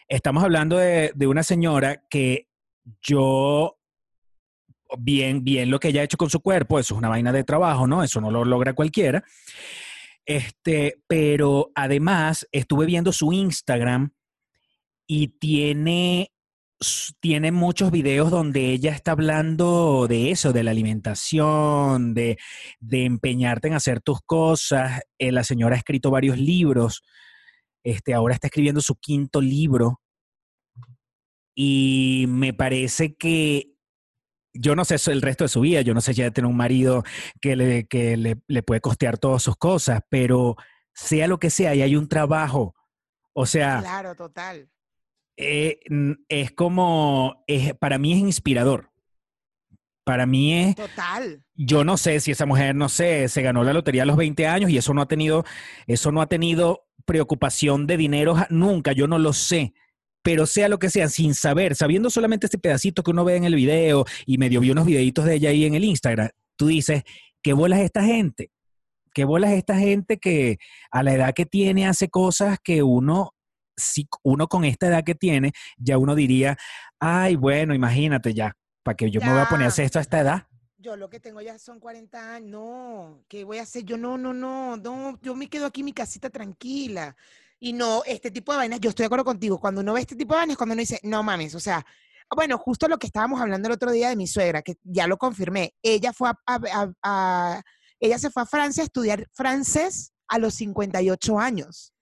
[0.08, 2.48] Estamos hablando de, de una señora que
[3.02, 3.78] yo,
[4.98, 7.44] bien, bien lo que ella ha hecho con su cuerpo, eso es una vaina de
[7.44, 8.02] trabajo, ¿no?
[8.02, 9.24] Eso no lo logra cualquiera.
[10.28, 14.10] Este, pero además estuve viendo su Instagram
[15.06, 16.32] y tiene,
[17.20, 22.38] tiene muchos videos donde ella está hablando de eso, de la alimentación, de,
[22.80, 25.02] de empeñarte en hacer tus cosas.
[25.18, 27.02] Eh, la señora ha escrito varios libros.
[27.82, 30.00] Este, ahora está escribiendo su quinto libro.
[31.54, 33.72] Y me parece que
[34.54, 36.56] yo no sé el resto de su vida, yo no sé si ella tiene un
[36.56, 37.02] marido
[37.40, 40.56] que le, que le puede costear todas sus cosas, pero
[40.94, 42.74] sea lo que sea, y hay un trabajo.
[43.32, 44.68] O sea, Claro, total.
[45.38, 45.78] Eh,
[46.28, 48.90] es como, es, para mí es inspirador.
[50.04, 51.44] Para mí es, Total.
[51.54, 54.46] yo no sé si esa mujer, no sé, se ganó la lotería a los 20
[54.46, 55.44] años y eso no ha tenido,
[55.86, 59.74] eso no ha tenido preocupación de dinero nunca, yo no lo sé.
[60.22, 63.44] Pero sea lo que sea, sin saber, sabiendo solamente este pedacito que uno ve en
[63.44, 67.04] el video y medio vi unos videitos de ella ahí en el Instagram, tú dices,
[67.42, 68.50] ¿qué bolas esta gente?
[69.14, 70.58] ¿Qué bolas esta gente que
[70.90, 73.34] a la edad que tiene hace cosas que uno,
[73.78, 76.58] si uno con esta edad que tiene, ya uno diría,
[77.00, 79.72] ay, bueno, imagínate ya, ¿para que yo me voy a poner a Ya.
[79.72, 80.46] hacer esto a esta edad?
[80.76, 82.50] Yo lo que tengo ya son 40 años.
[82.50, 83.84] No, ¿qué voy a hacer?
[83.84, 85.18] Yo no, no, no, no.
[85.22, 87.16] Yo me quedo aquí en mi casita tranquila.
[87.58, 89.58] Y no, este tipo de vainas, yo estoy de acuerdo contigo.
[89.58, 91.84] Cuando uno ve este tipo de vainas, cuando uno dice, no mames, o sea,
[92.36, 95.16] bueno, justo lo que estábamos hablando el otro día de mi suegra, que ya lo
[95.16, 95.74] confirmé.
[95.82, 97.62] Ella fue a, a- a- a-
[97.98, 101.92] ella se fue a Francia a estudiar francés a los 58 años.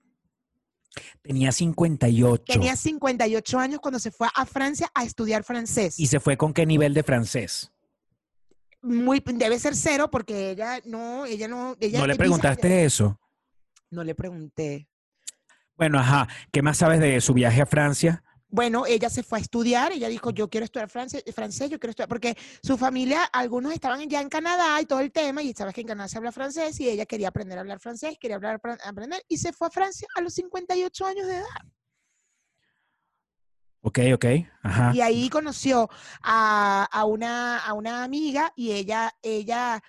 [1.23, 2.45] Tenía 58.
[2.47, 5.99] Tenía 58 años cuando se fue a Francia a estudiar francés.
[5.99, 7.73] ¿Y se fue con qué nivel de francés?
[8.83, 13.19] Muy, debe ser cero porque ella no, ella no, ella ¿No le preguntaste eso?
[13.91, 14.89] No le pregunté.
[15.77, 16.29] Bueno, ajá.
[16.53, 18.23] ¿Qué más sabes de su viaje a Francia?
[18.49, 21.91] Bueno, ella se fue a estudiar, ella dijo, yo quiero estudiar francés, francés, yo quiero
[21.91, 25.75] estudiar, porque su familia, algunos estaban ya en Canadá y todo el tema, y sabes
[25.75, 28.61] que en Canadá se habla francés, y ella quería aprender a hablar francés, quería hablar,
[28.61, 31.47] apre- aprender, y se fue a Francia a los 58 años de edad.
[33.81, 34.25] Ok, ok.
[34.63, 34.93] Ajá.
[34.95, 35.89] Y ahí conoció
[36.23, 39.83] a, a una, a una amiga, y ella, ella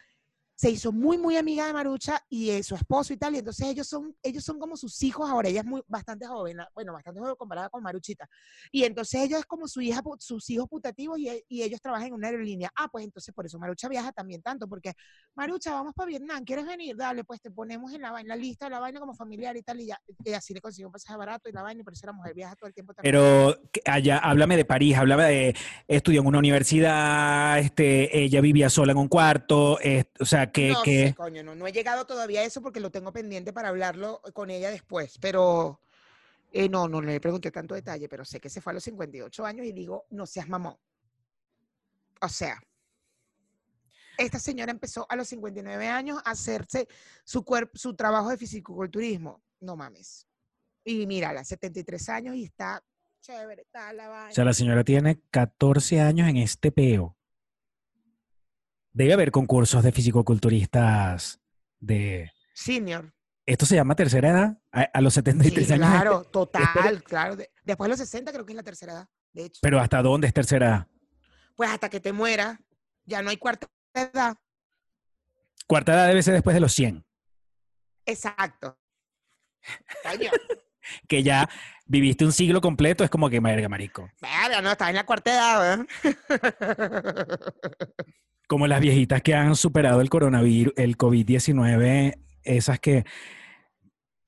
[0.59, 3.67] se hizo muy, muy amiga de Marucha y de su esposo y tal, y entonces
[3.67, 7.19] ellos son, ellos son como sus hijos ahora, ella es muy, bastante joven, bueno, bastante
[7.19, 8.27] joven comparada con Maruchita,
[8.71, 12.13] y entonces ellos es como su hija, sus hijos putativos y, y ellos trabajan en
[12.13, 12.71] una aerolínea.
[12.75, 14.93] Ah, pues entonces por eso Marucha viaja también tanto, porque
[15.35, 16.95] Marucha, vamos para Vietnam, ¿quieres venir?
[16.97, 19.61] Dale, pues te ponemos en la, vaina- la lista de la vaina como familiar y
[19.61, 21.93] tal, y ya, y así le consiguió un pasaje barato y la vaina, y por
[21.93, 23.13] eso la mujer viaja todo el tiempo también.
[23.13, 25.55] Pero allá, háblame de París, háblame de
[25.87, 29.77] estudió en una universidad, este, ella vivía sola en un cuarto,
[30.19, 32.79] o sea, que, no que sé, coño, no, no he llegado todavía a eso porque
[32.79, 35.79] lo tengo pendiente para hablarlo con ella después, pero
[36.51, 39.45] eh, no, no le pregunté tanto detalle, pero sé que se fue a los 58
[39.45, 40.77] años y digo, no seas mamón.
[42.21, 42.61] O sea,
[44.17, 46.87] esta señora empezó a los 59 años a hacerse
[47.23, 49.43] su cuerpo, su trabajo de fisicoculturismo.
[49.59, 50.25] No mames.
[50.83, 52.83] Y mírala, 73 años y está
[53.21, 54.31] chévere, está la vaina.
[54.31, 57.16] o sea, la señora tiene 14 años en este peo.
[58.97, 61.39] Debe haber concursos de fisicoculturistas
[61.79, 62.31] de...
[62.55, 63.13] Senior.
[63.45, 64.57] ¿Esto se llama tercera edad?
[64.71, 65.87] A, a los 73 Sí, años.
[65.87, 67.35] claro, total, claro.
[67.35, 69.59] De- después de los 60 creo que es la tercera edad, de hecho.
[69.61, 70.87] Pero ¿hasta dónde es tercera edad?
[71.55, 72.57] pues hasta que te mueras,
[73.05, 74.35] ya no hay cuarta edad.
[75.67, 77.05] Cuarta edad debe ser después de los 100.
[78.07, 78.79] Exacto.
[81.07, 81.47] Que ya
[81.85, 84.09] viviste un siglo completo, es como que, verga, marico.
[84.21, 87.27] Verga, no, estás en la cuarta edad, ¿verdad?
[88.47, 93.03] Como las viejitas que han superado el coronavirus, el COVID-19, esas que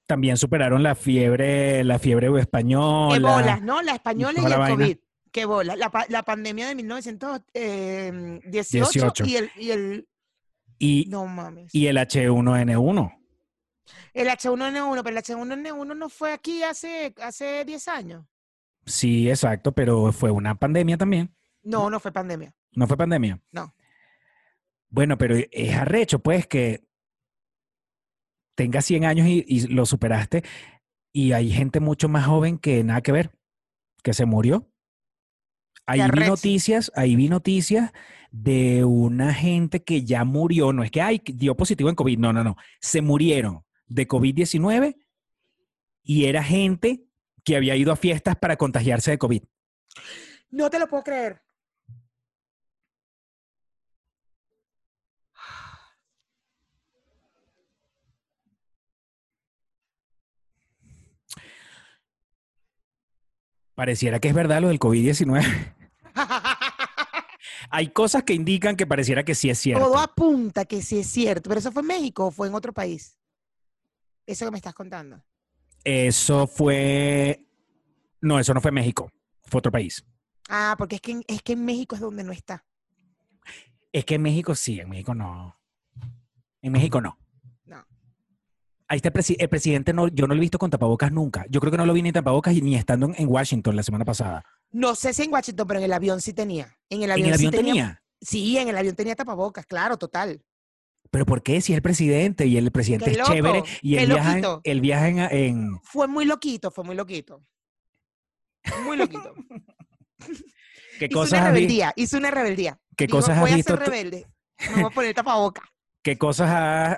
[0.06, 3.14] también superaron la fiebre, la fiebre española.
[3.16, 3.82] Qué bolas, ¿no?
[3.82, 4.76] La española y la el vaina.
[4.86, 4.98] COVID.
[5.32, 5.78] Qué bolas.
[5.78, 9.26] La, pa- la pandemia de 1918 18.
[9.26, 10.08] y el, y el...
[10.80, 11.74] Y, No mames.
[11.76, 13.16] y el H1N1.
[14.14, 18.26] El H1N1, pero el H1N1 no fue aquí hace, hace 10 años.
[18.86, 21.34] Sí, exacto, pero fue una pandemia también.
[21.64, 22.54] No, no fue pandemia.
[22.74, 23.40] ¿No fue pandemia?
[23.52, 23.74] No.
[24.90, 26.84] Bueno, pero es arrecho, pues, que
[28.56, 30.44] tengas 100 años y, y lo superaste
[31.12, 33.32] y hay gente mucho más joven que nada que ver,
[34.04, 34.70] que se murió.
[35.86, 37.92] Ahí vi noticias, ahí vi noticias
[38.32, 42.32] de una gente que ya murió, no es que ay, dio positivo en COVID, no,
[42.32, 44.98] no, no, se murieron de COVID-19
[46.04, 47.06] y era gente
[47.44, 49.44] que había ido a fiestas para contagiarse de COVID.
[50.52, 51.42] No te lo puedo creer.
[63.80, 65.74] Pareciera que es verdad lo del COVID-19.
[67.70, 69.86] Hay cosas que indican que pareciera que sí es cierto.
[69.86, 71.48] Todo apunta que sí es cierto.
[71.50, 73.18] ¿Pero eso fue en México o fue en otro país?
[74.26, 75.24] Eso que me estás contando.
[75.86, 77.48] Eso fue.
[78.20, 79.14] No, eso no fue México.
[79.46, 80.06] Fue otro país.
[80.50, 82.66] Ah, porque es que, es que en México es donde no está.
[83.94, 85.58] Es que en México sí, en México no.
[86.62, 87.00] En México.
[87.00, 87.18] No.
[88.90, 91.46] Ahí está el, presi- el presidente, no, yo no lo he visto con tapabocas nunca.
[91.50, 93.84] Yo creo que no lo vi ni en tapabocas ni estando en, en Washington la
[93.84, 94.44] semana pasada.
[94.72, 96.76] No sé si en Washington, pero en el avión sí tenía.
[96.90, 98.04] En el En avión, el sí tenía.
[98.20, 100.44] Sí, en el avión tenía tapabocas, claro, total.
[101.12, 101.62] Pero ¿por qué?
[101.62, 104.62] Si es el presidente y el presidente Qué es loco, chévere y en, loquito.
[104.64, 107.44] él viaja en, en- Fue muy loquito, fue muy loquito.
[108.84, 109.34] Muy loquito.
[111.00, 112.78] ¿Qué hizo cosas una rebeldía, hizo una rebeldía.
[112.98, 114.28] ¿Qué cosas has voy a ser rebelde.
[114.76, 115.64] Me voy a poner tapabocas.
[116.10, 116.50] ¿Qué cosas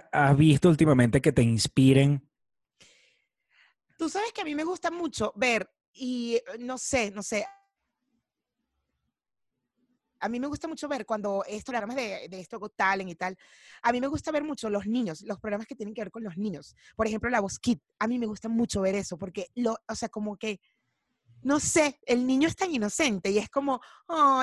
[0.10, 2.26] has, visto últimamente que te inspiren?
[3.98, 7.46] Tú sabes que a mí me gusta mucho ver, y eh, no sé, no sé.
[10.22, 12.72] A mí me gusta mucho ver cuando estos programas de, de esto Got
[13.06, 13.38] y tal,
[13.82, 16.24] a mí me gusta ver mucho los niños, los programas que tienen que ver con
[16.24, 16.74] los niños.
[16.96, 19.96] Por ejemplo, La Voz Kid, a mí me gusta mucho ver eso, porque, lo, o
[19.96, 20.62] sea, como que,
[21.42, 23.82] no sé, el niño es tan inocente y es como,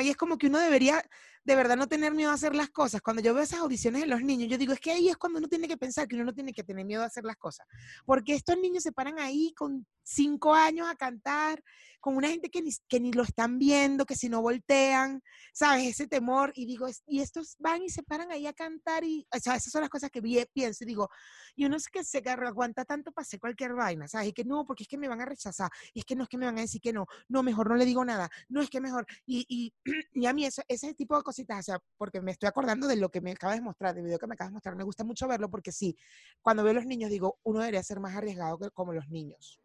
[0.03, 1.03] y es como que uno debería
[1.49, 3.01] de verdad no tener miedo a hacer las cosas.
[3.01, 5.39] Cuando yo veo esas audiciones de los niños, yo digo, es que ahí es cuando
[5.39, 7.67] uno tiene que pensar que uno no tiene que tener miedo a hacer las cosas.
[8.05, 11.63] Porque estos niños se paran ahí con cinco años a cantar,
[12.01, 15.23] con una gente que ni, que ni lo están viendo, que si no voltean,
[15.55, 15.87] ¿sabes?
[15.87, 16.53] Ese temor.
[16.55, 19.81] Y digo, y estos van y se paran ahí a cantar y, o esas son
[19.81, 20.21] las cosas que
[20.53, 21.09] pienso y digo,
[21.57, 24.29] y uno es que se aguanta tanto para hacer cualquier vaina, ¿sabes?
[24.29, 26.29] Y que no, porque es que me van a rechazar, y es que no es
[26.29, 28.71] que me van a decir que no, no, mejor no le digo nada, no es
[28.71, 29.75] que mejor, y, y,
[30.13, 32.97] y a mí eso, ese tipo de cositas, o sea, porque me estoy acordando de
[32.97, 35.05] lo que me acabas de mostrar, del video que me acabas de mostrar, me gusta
[35.05, 35.97] mucho verlo porque sí,
[36.43, 39.61] cuando veo a los niños digo, uno debería ser más arriesgado que como los niños.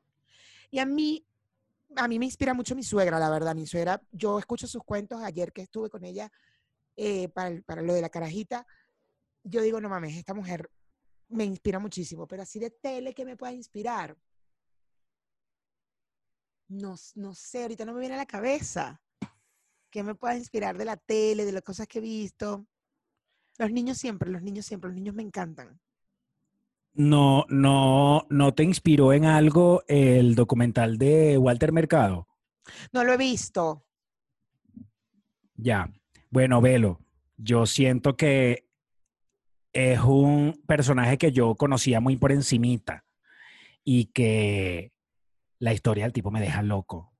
[0.69, 1.25] Y a mí,
[1.95, 5.21] a mí me inspira mucho mi suegra, la verdad, mi suegra, yo escucho sus cuentos,
[5.23, 6.31] ayer que estuve con ella
[6.95, 8.65] eh, para, para lo de la carajita,
[9.43, 10.69] yo digo, no mames, esta mujer
[11.29, 14.15] me inspira muchísimo, pero así de tele que me pueda inspirar.
[16.67, 19.02] No, no sé, ahorita no me viene a la cabeza.
[19.93, 22.65] ¿Qué me pueda inspirar de la tele, de las cosas que he visto?
[23.59, 25.79] Los niños siempre, los niños siempre, los niños me encantan.
[26.93, 32.27] No, no, no te inspiró en algo el documental de Walter Mercado.
[32.91, 33.85] No lo he visto.
[35.57, 35.93] Ya.
[36.31, 36.99] Bueno, velo.
[37.37, 38.67] Yo siento que
[39.73, 43.05] es un personaje que yo conocía muy por encimita
[43.83, 44.91] y que
[45.59, 47.12] la historia del tipo me deja loco.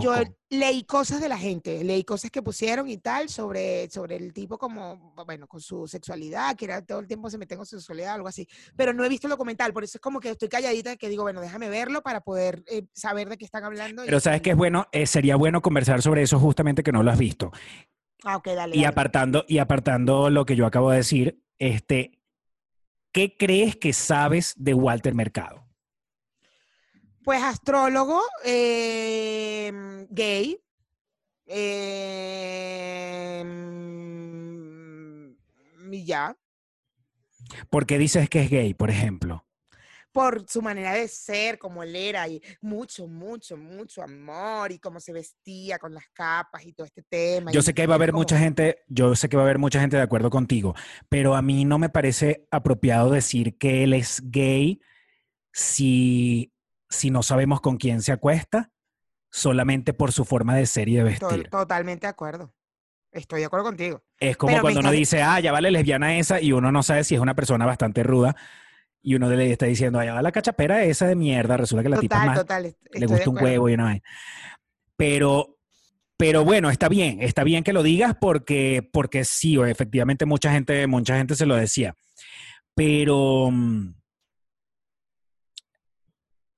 [0.00, 0.14] Yo,
[0.50, 4.58] leí cosas de la gente, leí cosas que pusieron y tal sobre, sobre el tipo
[4.58, 8.14] como, bueno, con su sexualidad, que era todo el tiempo se mete con su sexualidad,
[8.14, 8.46] algo así.
[8.76, 11.22] Pero no he visto el documental, por eso es como que estoy calladita, que digo,
[11.22, 14.02] bueno, déjame verlo para poder eh, saber de qué están hablando.
[14.02, 17.02] y- Pero sabes que es bueno, Eh, sería bueno conversar sobre eso justamente que no
[17.02, 17.50] lo has visto.
[18.24, 18.76] Ah, ok, dale.
[18.76, 18.86] Y dale.
[18.86, 22.18] apartando, y apartando lo que yo acabo de decir, este,
[23.12, 25.65] ¿qué crees que sabes de Walter Mercado?
[27.26, 29.72] Pues astrólogo, eh,
[30.10, 30.62] gay,
[31.44, 33.42] eh,
[35.90, 36.36] y ya,
[37.68, 39.44] ¿Por qué dices que es gay, por ejemplo?
[40.12, 45.00] por su manera de ser, como él era, y mucho, mucho, mucho amor, y cómo
[45.00, 47.50] se vestía con las capas y todo este tema.
[47.50, 49.58] Yo sé que va a haber como- mucha gente, yo sé que va a haber
[49.58, 50.76] mucha gente de acuerdo contigo,
[51.08, 54.80] pero a mí no me parece apropiado decir que él es gay
[55.52, 56.52] si
[56.88, 58.70] si no sabemos con quién se acuesta
[59.30, 61.48] solamente por su forma de ser y de vestir.
[61.50, 62.52] totalmente de acuerdo.
[63.12, 64.02] Estoy de acuerdo contigo.
[64.18, 67.04] Es como Pero cuando uno dice, ah, ya vale lesbiana esa, y uno no sabe
[67.04, 68.36] si es una persona bastante ruda,
[69.02, 71.98] y uno le está diciendo, allá va la cachapera esa de mierda, resulta que la
[71.98, 72.76] tipa Total, más, total.
[72.92, 74.02] le gusta un huevo y una vaina.
[74.96, 75.58] Pero,
[76.16, 80.86] pero bueno, está bien, está bien que lo digas porque, porque sí, efectivamente mucha gente,
[80.86, 81.94] mucha gente se lo decía.
[82.74, 83.94] Pero, mm,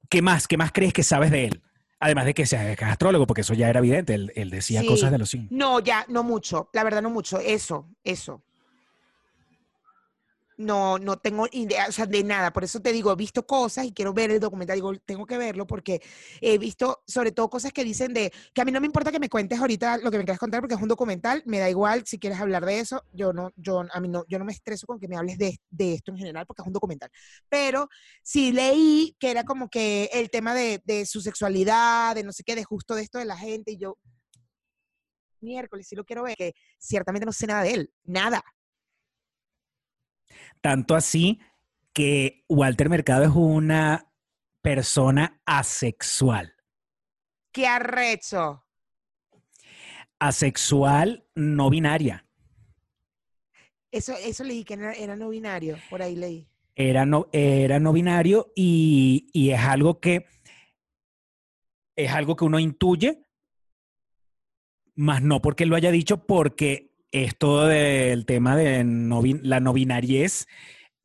[0.09, 0.49] ¿qué más?
[0.49, 1.63] ¿Qué más crees que sabes de él?
[2.01, 4.87] Además de que sea astrólogo, porque eso ya era evidente, él, él decía Sí.
[4.87, 5.51] cosas de los signos.
[5.51, 6.71] No, ya, no mucho.
[6.73, 7.41] La verdad, no mucho.
[7.41, 8.43] Eso, eso.
[10.61, 12.53] No, no tengo idea, o sea, de nada.
[12.53, 14.75] Por eso te digo, he visto cosas y quiero ver el documental.
[14.75, 16.03] Digo, tengo que verlo porque
[16.41, 19.21] he visto, sobre todo, cosas que dicen de que a mí no me importa que
[19.21, 21.45] me cuentes ahorita lo que me quieras contar porque es un documental.
[21.47, 23.05] Me da igual si quieres hablar de eso.
[23.13, 25.61] Yo no, yo, a mí no, yo no me estreso con que me hables de,
[25.71, 27.09] de esto en general porque es un documental.
[27.49, 27.89] Pero
[28.25, 32.43] sí leí que era como que el tema de, de su sexualidad, de no sé
[32.43, 33.71] qué, de justo de esto de la gente.
[33.73, 33.97] Y yo,
[35.41, 38.43] miércoles, sí lo quiero ver, que ciertamente no sé nada de él, nada.
[40.61, 41.41] Tanto así
[41.93, 44.13] que Walter Mercado es una
[44.63, 46.55] persona asexual.
[47.53, 48.65] ¡Qué arrecho!
[50.19, 52.27] Asexual no binaria.
[53.91, 56.49] Eso, eso leí que era, era no binario, por ahí leí.
[56.75, 60.27] Era no, era no binario y, y es algo que
[61.97, 63.23] es algo que uno intuye,
[64.95, 70.47] más no porque lo haya dicho, porque esto del tema de no la no binariez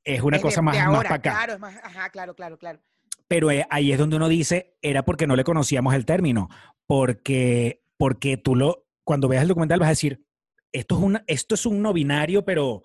[0.04, 1.32] es una Es cosa más, más para acá.
[1.32, 2.80] Claro, es más, ajá, claro, claro, claro.
[3.28, 6.50] Pero eh, ahí es donde uno dice, era porque no le conocíamos el término,
[6.86, 10.26] porque, porque tú lo, cuando veas el documental vas a decir,
[10.74, 12.84] esto es, una, esto es un no binario, pero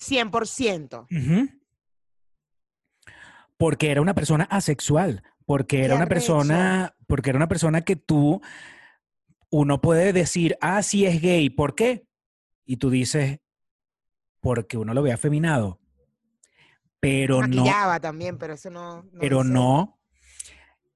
[0.00, 1.06] 100%.
[1.10, 1.48] Ujú.
[3.56, 8.42] Porque era una persona asexual, porque era una persona, porque era una persona que tú,
[9.50, 12.06] uno puede decir, ah, sí es gay, ¿por qué?
[12.64, 13.40] Y tú dices,
[14.40, 15.80] porque uno lo ve afeminado.
[17.00, 19.02] Pero no, Maquillaba también, pero eso no.
[19.02, 20.00] no pero dice- no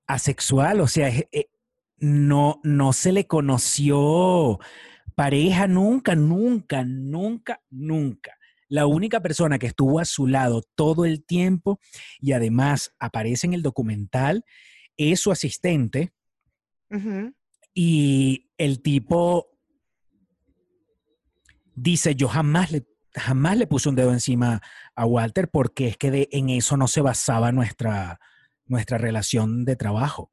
[0.06, 1.50] asexual, o sea, eh,
[1.98, 4.58] no, no se le conoció
[5.14, 8.32] pareja nunca, nunca, nunca, nunca.
[8.68, 11.80] La única persona que estuvo a su lado todo el tiempo
[12.20, 14.44] y además aparece en el documental
[14.96, 16.12] es su asistente
[17.74, 19.57] y el tipo
[21.82, 24.60] dice, yo jamás le, jamás le puse un dedo encima
[24.94, 28.20] a Walter porque es que de- en eso no se basaba nuestra,
[28.66, 30.32] nuestra relación de trabajo.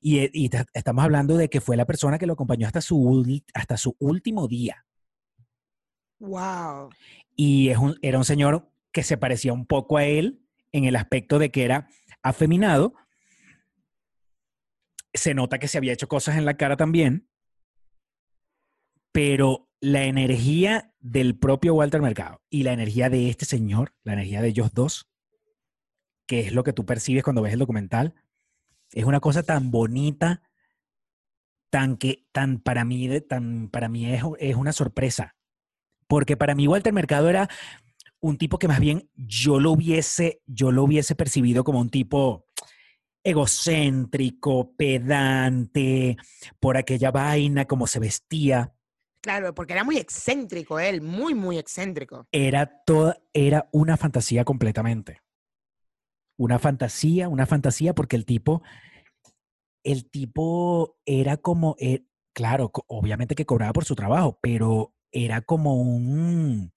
[0.00, 2.80] Y, eh, y ta- estamos hablando de que fue la persona que lo acompañó hasta
[2.80, 4.84] su, hasta su último día.
[6.18, 6.90] Wow.
[7.34, 10.96] Y es un- era un señor que se parecía un poco a él en el
[10.96, 11.88] aspecto de que era
[12.22, 12.94] afeminado.
[15.14, 17.28] Se nota que se había hecho cosas en la cara también,
[19.12, 24.42] pero la energía del propio Walter Mercado y la energía de este señor, la energía
[24.42, 25.10] de ellos dos,
[26.26, 28.14] que es lo que tú percibes cuando ves el documental,
[28.92, 30.42] es una cosa tan bonita,
[31.70, 35.36] tan que, tan para mí, tan para mí es, es una sorpresa.
[36.06, 37.48] Porque para mí Walter Mercado era
[38.20, 42.46] un tipo que más bien yo lo hubiese, yo lo hubiese percibido como un tipo
[43.22, 46.16] egocéntrico, pedante,
[46.58, 48.74] por aquella vaina, como se vestía.
[49.20, 52.26] Claro, porque era muy excéntrico él, muy, muy excéntrico.
[52.32, 55.20] Era toda, era una fantasía completamente.
[56.38, 58.62] Una fantasía, una fantasía, porque el tipo,
[59.84, 65.74] el tipo era como, eh, claro, obviamente que cobraba por su trabajo, pero era como
[65.74, 66.72] un,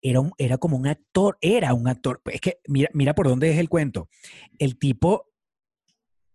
[0.00, 2.22] era, un, era como un actor, era un actor.
[2.26, 4.08] Es que mira, mira por dónde es el cuento.
[4.58, 5.30] El tipo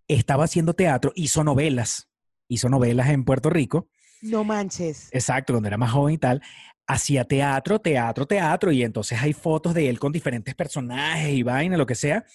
[0.08, 2.10] estaba haciendo teatro, hizo novelas,
[2.48, 3.90] hizo novelas en Puerto Rico.
[4.22, 5.10] No manches.
[5.12, 6.42] Exacto, cuando era más joven y tal,
[6.88, 11.78] hacía teatro, teatro, teatro, y entonces hay fotos de él con diferentes personajes y vaina,
[11.78, 12.26] lo que sea.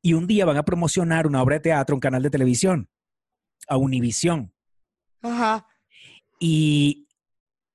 [0.00, 2.88] Y un día van a promocionar una obra de teatro, un canal de televisión,
[3.68, 4.52] a Univisión.
[5.20, 5.66] Ajá.
[6.40, 7.06] Y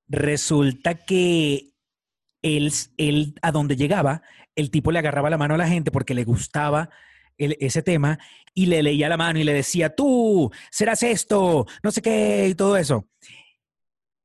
[0.08, 1.74] resulta que
[2.42, 4.22] él, él, a donde llegaba,
[4.56, 6.90] el tipo le agarraba la mano a la gente porque le gustaba
[7.38, 8.18] el- ese tema
[8.54, 12.56] y le leía la mano y le decía, tú serás esto, no sé qué, y
[12.56, 13.08] todo eso.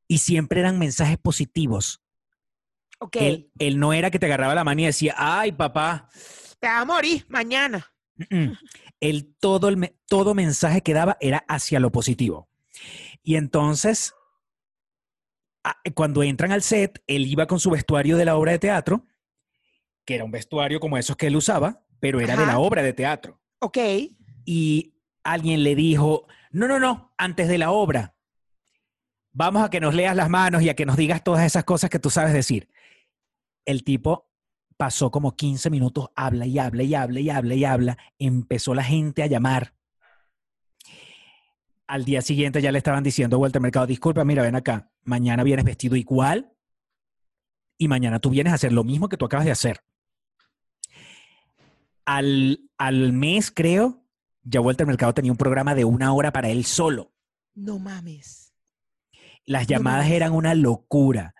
[0.09, 2.03] Y siempre eran mensajes positivos.
[2.99, 3.17] Ok.
[3.17, 6.09] Él, él no era que te agarraba la mano y decía, ay, papá.
[6.61, 7.93] Te va a morir mañana.
[8.17, 8.59] Mm, mm.
[9.01, 12.49] Él todo, el, todo mensaje que daba era hacia lo positivo.
[13.23, 14.15] Y entonces,
[15.95, 19.07] cuando entran al set, él iba con su vestuario de la obra de teatro,
[20.05, 22.93] que era un vestuario como esos que él usaba, pero era de la obra de
[22.93, 23.41] teatro.
[23.61, 23.79] Ok.
[24.45, 28.17] y alguien le dijo, no, no, no, antes de la obra,
[29.31, 31.91] vamos a que nos leas las manos y a que nos digas todas esas cosas
[31.91, 32.69] que tú sabes decir.
[33.65, 34.29] El tipo
[34.77, 38.83] pasó como 15 minutos, habla y habla y habla y habla y habla, empezó la
[38.83, 39.77] gente a llamar.
[41.87, 45.45] Al día siguiente ya le estaban diciendo a Walter Mercado, disculpa, mira, ven acá, mañana
[45.45, 46.53] vienes vestido igual
[47.79, 49.85] y mañana tú vienes a hacer lo mismo que tú acabas de hacer.
[52.17, 54.05] Al, al mes, creo,
[54.43, 57.13] ya Walter Mercado tenía un programa de una hora para él solo.
[57.55, 58.53] No mames.
[59.45, 61.35] Las llamadas eran una locura.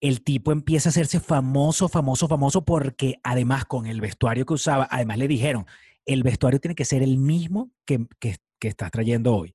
[0.00, 4.86] El tipo empieza a hacerse famoso, famoso, famoso porque además con el vestuario que usaba,
[4.90, 5.66] además le dijeron,
[6.06, 9.54] el vestuario tiene que ser el mismo que, que- que estás trayendo hoy.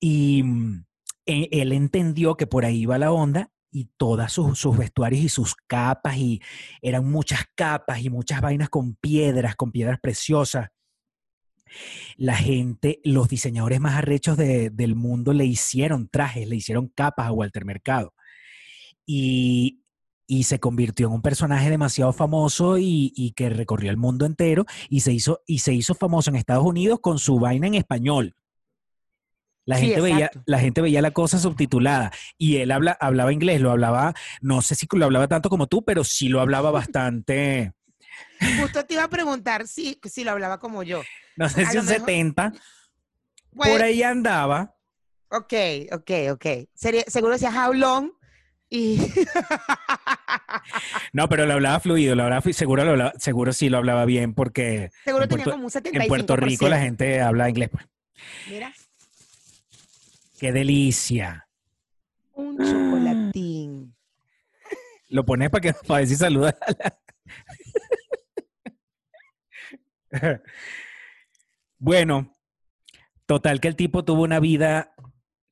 [0.00, 0.84] Y mm,
[1.26, 5.28] e- él entendió que por ahí iba la onda y todas sus, sus vestuarios y
[5.28, 6.40] sus capas y
[6.82, 10.68] eran muchas capas y muchas vainas con piedras, con piedras preciosas.
[12.16, 17.26] La gente, los diseñadores más arrechos de- del mundo le hicieron trajes, le hicieron capas
[17.26, 18.12] a Walter Mercado.
[19.06, 19.82] Y,
[20.26, 24.66] y se convirtió en un personaje demasiado famoso y, y que recorrió el mundo entero
[24.88, 28.34] y se, hizo, y se hizo famoso en Estados Unidos con su vaina en español.
[29.64, 33.60] La, Sí, gente veía, la gente veía la cosa subtitulada y él habla, hablaba inglés,
[33.60, 37.72] lo hablaba, no sé si lo hablaba tanto como tú, pero sí lo hablaba bastante,
[38.60, 41.02] Justo te iba a preguntar si, si lo hablaba como yo.
[41.36, 42.52] no sé A si un mejor- 70,
[43.54, 44.74] Pues, por ahí andaba.
[45.30, 45.52] Ok,
[45.92, 46.46] ok, ok.
[46.74, 48.10] Sería, seguro decía how long
[48.68, 48.98] y
[51.12, 54.34] No, pero lo hablaba fluido, lo hablaba, seguro, lo hablaba- seguro sí lo hablaba bien
[54.34, 56.02] porque seguro En tenía Puerto- como un 75%.
[56.02, 57.70] en Puerto Rico la gente habla inglés.
[57.70, 57.84] pues.
[58.48, 58.72] Mira,
[60.42, 61.46] ¡Qué delicia!
[62.34, 63.94] un chocolatín.
[65.08, 66.56] Lo pones para que para la-
[71.78, 72.34] bueno,
[73.24, 74.96] total que el tipo tuvo una vida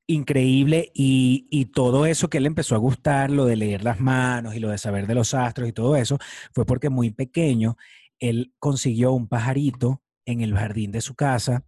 [0.09, 4.57] increíble y, y todo eso que le empezó a gustar, lo de leer las manos
[4.57, 6.19] y lo de saber de los astros y todo eso,
[6.53, 7.77] fue porque muy pequeño
[8.19, 11.65] él consiguió un pajarito en el jardín de su casa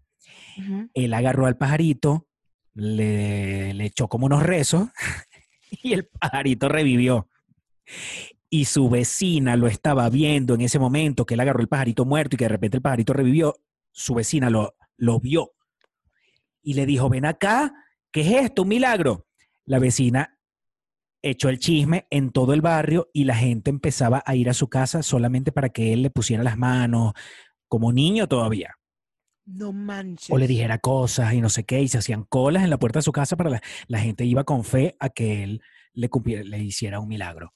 [0.59, 0.91] Ujú.
[0.95, 2.27] él agarró al pajarito,
[2.75, 4.89] le, echó como unos rezos
[5.71, 7.29] y el pajarito revivió.
[8.49, 12.37] Y su vecina lo estaba viendo en ese momento que él agarró el pajarito muerto
[12.37, 13.57] y que de repente el pajarito revivió.
[13.91, 15.53] Su vecina lo, lo vio
[16.63, 17.73] y le dijo, ven acá,
[18.11, 18.63] ¿qué es esto?
[18.63, 19.27] Un milagro.
[19.65, 20.39] La vecina
[21.23, 24.69] echó el chisme en todo el barrio y la gente empezaba a ir a su
[24.69, 27.13] casa solamente para que él le pusiera las manos,
[27.69, 28.77] como niño todavía
[29.45, 30.31] No manches.
[30.31, 33.01] o le dijera cosas y no sé qué, y se hacían colas en la puerta
[33.01, 35.63] de su casa para la, la gente iba con fe a que él
[35.95, 37.53] le, cumpliera- le hiciera un milagro.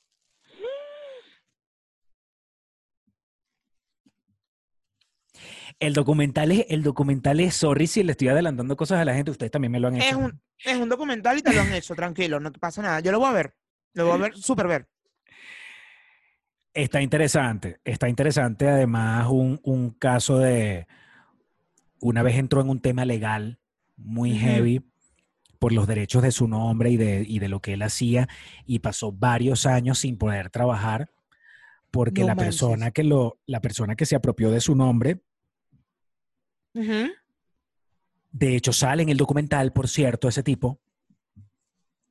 [5.78, 9.30] El documental es, el documental es, sorry si le estoy adelantando cosas a la gente,
[9.30, 10.18] ustedes también me lo han Es hecho.
[10.18, 13.01] un, es un documental y te lo han hecho, tranquilo, no te pasa nada.
[13.01, 13.55] Yo lo voy a ver.
[13.95, 14.89] Lo voy a ver, súper ver.
[16.72, 20.87] Está interesante, está interesante además un, un caso de,
[22.09, 23.59] una vez entró en un tema legal
[23.97, 24.83] muy heavy
[25.59, 28.29] por los derechos de su nombre y de, y de lo que él hacía
[28.67, 31.11] y pasó varios años sin poder trabajar
[31.91, 32.57] porque No la manches.
[32.61, 35.23] persona que lo, la persona que se apropió de su nombre,
[38.33, 40.79] de hecho sale en el documental, por cierto, ese tipo,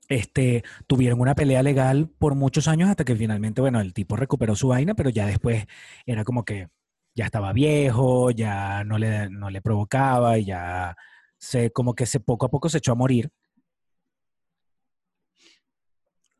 [0.07, 4.55] este, tuvieron una pelea legal por muchos años hasta que finalmente, bueno, el tipo recuperó
[4.55, 5.65] su vaina, pero ya después
[6.05, 6.69] era como que
[7.15, 10.95] ya estaba viejo, ya no le, no le provocaba ya
[11.37, 13.31] se, como que se poco a poco se echó a morir.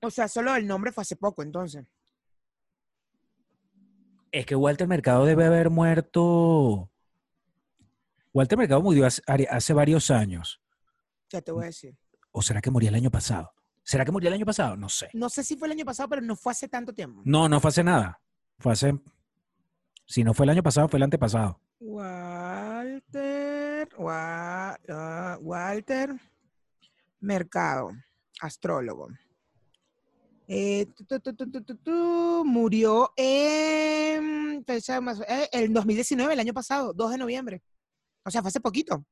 [0.01, 1.85] O sea, solo el nombre fue hace poco, entonces.
[4.31, 6.91] Es que Walter Mercado debe haber muerto.
[8.33, 10.61] Walter Mercado murió hace, hace varios años.
[11.29, 11.95] Ya te voy a decir.
[12.31, 13.53] ¿O será que murió el año pasado?
[13.81, 14.75] ¿Será que murió el año pasado?
[14.75, 15.09] No sé.
[15.13, 17.21] No sé si fue el año pasado, pero no fue hace tanto tiempo.
[17.23, 18.19] No, no fue hace nada.
[18.59, 18.99] Fue hace.
[20.05, 21.59] Si no fue el año pasado, fue el antepasado.
[22.75, 26.13] Walter, Wa- ah, Walter
[27.19, 27.91] Mercado,
[28.39, 29.09] astrólogo.
[30.47, 36.53] Eh, tu, tu, tu, tu, tu, tu, tu, murió en eh, el 2019, el año
[36.53, 37.63] pasado, 2 de noviembre.
[38.23, 39.03] O sea, fue hace poquito.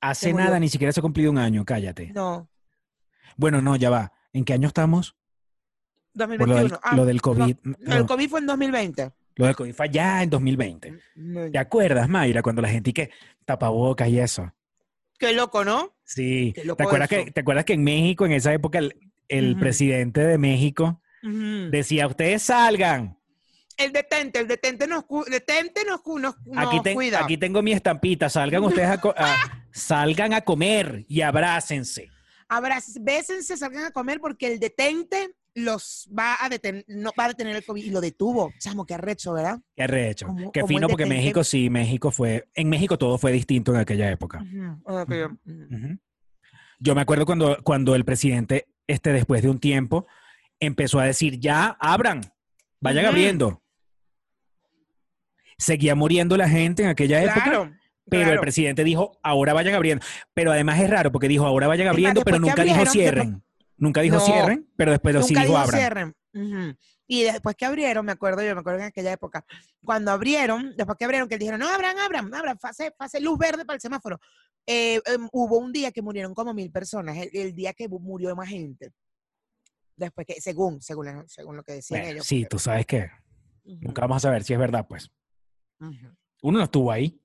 [0.00, 2.12] Hace nada, ni siquiera se ha cumplido un año, cállate.
[2.12, 2.48] No,
[3.36, 4.12] Bueno, no, ya va.
[4.32, 5.16] ¿En qué año estamos?
[6.16, 6.80] Por lo del, 2021.
[6.82, 7.56] Ah, lo del COVID.
[7.62, 9.12] no, el COVID fue en 2020.
[9.40, 10.92] Lo del COVID fue ya en 2020.
[11.16, 13.10] Mm, ¿Te acuerdas, Mayra, cuando la gente y que
[13.44, 14.52] tapabocas y eso?
[15.18, 15.94] Qué loco, ¿no?
[16.04, 16.52] Sí.
[16.54, 17.30] Qué ¿Te loco acuerdas, que.
[17.30, 18.96] ¿Te acuerdas que en México, en esa época, el,
[19.28, 23.18] el presidente de México decía, ustedes salgan?
[23.76, 27.24] El detente, el detente nos, cu- detente nos, nos, Aquí, nos ten- cuida.
[27.24, 28.28] aquí tengo mi estampita.
[28.28, 32.08] Salgan ustedes a, a- salgan a comer y abrácense.
[32.48, 37.28] Abraz- bésense, salgan a comer porque el detente los va a detener, no va a
[37.28, 38.52] detener el COVID y lo detuvo.
[38.58, 39.58] Chamo, qué arrecho, ¿verdad?
[39.76, 40.26] Qué recho.
[40.26, 41.06] Como- Qué como fino porque.
[41.06, 42.48] México sí, México fue.
[42.54, 44.42] En México todo fue distinto en aquella época.
[44.42, 45.98] Ujú.
[46.78, 50.06] Yo me acuerdo cuando, cuando el presidente, este, después de un tiempo,
[50.60, 52.20] empezó a decir, ya, abran,
[52.80, 53.62] vayan abriendo.
[55.58, 57.72] Seguía muriendo la gente en aquella época, Claro.
[58.08, 60.04] pero el presidente dijo, ahora vayan abriendo.
[60.32, 63.42] Pero además es raro porque dijo, ahora vayan más, abriendo, pero nunca dijo cierren.
[63.80, 64.20] Nunca dijo No.
[64.24, 65.80] cierren, pero después sí Nunca dijo dijo abran.
[65.80, 66.78] cierren.
[67.08, 69.44] Y después que abrieron, me acuerdo yo, me acuerdo en aquella época,
[69.84, 73.64] cuando abrieron, después que abrieron, que dijeron, no, abran, abran, abran, fase, fase luz verde
[73.64, 74.20] para el semáforo.
[74.66, 78.36] Eh, em, hubo un día que murieron como mil personas, el, el día que murió
[78.36, 78.92] más gente.
[79.96, 82.26] Después que, según, según, según lo que decían Bueno, ellos.
[82.26, 83.10] sí, tú sabes que
[83.64, 85.10] nunca vamos a saber si es verdad, pues.
[86.42, 87.18] Uno no estuvo ahí.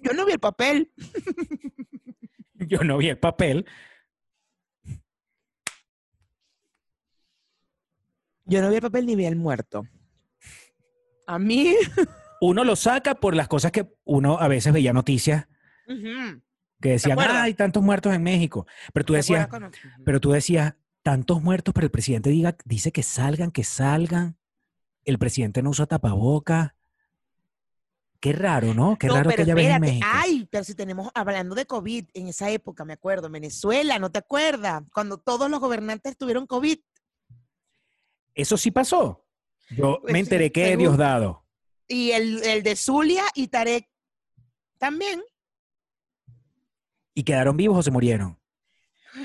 [0.00, 0.90] Yo no vi el papel.
[2.68, 3.66] Yo no vi el papel.
[8.44, 9.86] Yo no vi el papel ni vi el muerto.
[11.26, 11.74] A mí.
[12.40, 15.46] Uno lo saca por las cosas que uno a veces veía noticias
[16.80, 17.16] que decían?
[17.20, 18.66] "Ah, hay tantos muertos en México.
[18.92, 19.48] Pero tú ¿Te decías,
[20.04, 24.36] pero tú decías, tantos muertos, pero el presidente diga, dice que salgan, que salgan.
[25.04, 26.74] El presidente no usa tapaboca.
[28.22, 28.96] Qué raro, ¿no?
[28.96, 29.80] Qué No, raro que haya vez en.
[29.80, 30.06] México.
[30.08, 34.12] Ay, pero si tenemos, hablando de COVID, en esa época, me acuerdo, en Venezuela, ¿no
[34.12, 34.84] te acuerdas?
[34.94, 36.78] Cuando todos los gobernantes tuvieron COVID.
[38.36, 39.26] Eso sí pasó.
[39.70, 41.44] Yo Pues me sí, enteré que según- Diosdado.
[41.88, 43.88] Y el, el de Zulia y Tarek
[44.78, 45.20] también.
[47.14, 48.38] ¿Y quedaron vivos o se murieron?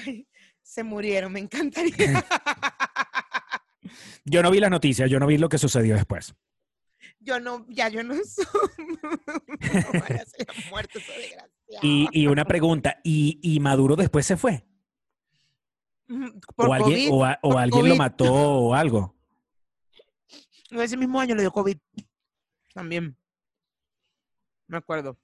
[0.08, 0.28] Ay,
[0.64, 2.26] se murieron, me encantaría.
[4.26, 6.36] Yo no vi las noticias, yo no vi lo que sucedió después.
[7.28, 8.46] Yo no, ya yo no soy.
[9.62, 10.26] Haya
[10.72, 11.50] muerto desgraciado.
[11.82, 14.66] Y, y una pregunta, ¿y, y Maduro después se fue?
[16.56, 19.14] Por ¿O alguien, o a- o por alguien lo mató o algo?
[20.72, 21.78] Ese mismo año le dio COVID.
[22.74, 23.18] También.
[24.68, 25.18] Me acuerdo.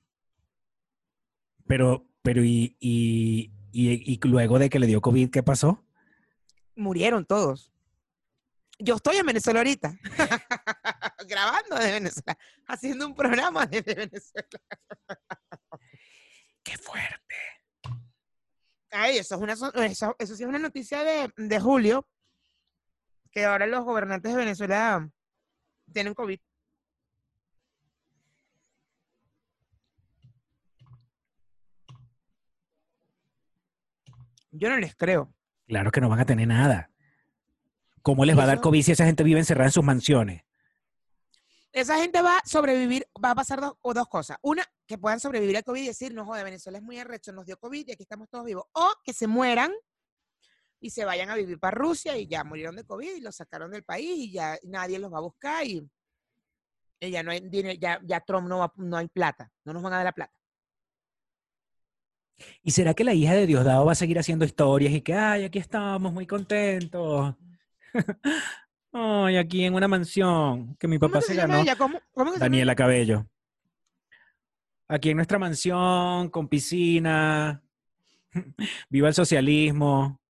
[1.67, 5.85] Pero, pero y, y, y, y luego de que le dio COVID, ¿qué pasó?
[6.75, 7.71] Murieron todos.
[8.79, 9.97] Yo estoy en Venezuela ahorita.
[11.27, 12.37] Grabando desde Venezuela.
[12.67, 14.47] Haciendo un programa desde Venezuela.
[16.63, 17.35] ¡Qué fuerte!
[18.91, 22.07] Ay, eso, es una, so- eso, eso sí es una noticia de, de julio.
[23.31, 25.09] Que ahora los gobernantes de Venezuela
[25.91, 26.39] tienen COVID.
[34.51, 35.33] Yo no les creo.
[35.67, 36.91] Claro que no van a tener nada.
[38.01, 40.43] ¿Cómo les va a dar COVID si esa gente vive encerrada en sus mansiones?
[41.73, 44.37] Esa gente va a sobrevivir, va a pasar dos, o dos cosas.
[44.43, 47.45] Una, que puedan sobrevivir al COVID y decir, no joder, Venezuela es muy arrecho, nos
[47.47, 48.65] dio COVID y aquí estamos todos vivos.
[48.73, 49.73] O que se mueran
[50.79, 53.71] y se vayan a vivir para Rusia y ya murieron de COVID y los sacaron
[53.71, 55.89] del país y ya nadie los va a buscar y,
[56.99, 59.81] y ya no hay dinero, ya, ya Trump no, va- no hay plata, no nos
[59.81, 60.33] van a dar la plata.
[62.61, 65.45] ¿Y será que la hija de Diosdado va a seguir haciendo historias y que, ay,
[65.45, 67.35] aquí estamos muy contentos?
[68.93, 71.59] ay, aquí en una mansión que mi ¿Cómo papá se ganó.
[71.59, 71.75] ella?
[71.75, 73.27] ¿Cómo, cómo que se llama Daniela Cabello.
[74.87, 77.63] Aquí en nuestra mansión, con piscina.
[78.89, 80.21] Viva el socialismo.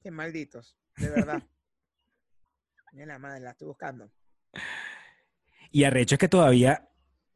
[0.00, 1.42] Qué malditos, de verdad.
[2.92, 4.10] Mira la madre, la estoy buscando.
[5.70, 6.88] Y arrecho es que todavía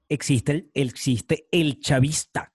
[0.09, 2.53] existe el, existe el chavista.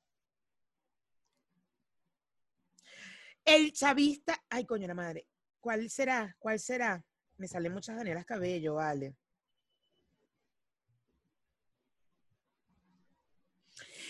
[3.44, 5.28] El chavista, ay, coño, la madre.
[5.64, 6.36] ¿Cuál será?
[6.40, 7.06] ¿Cuál será?
[7.38, 9.16] Me salen muchas Danielas Cabello, vale.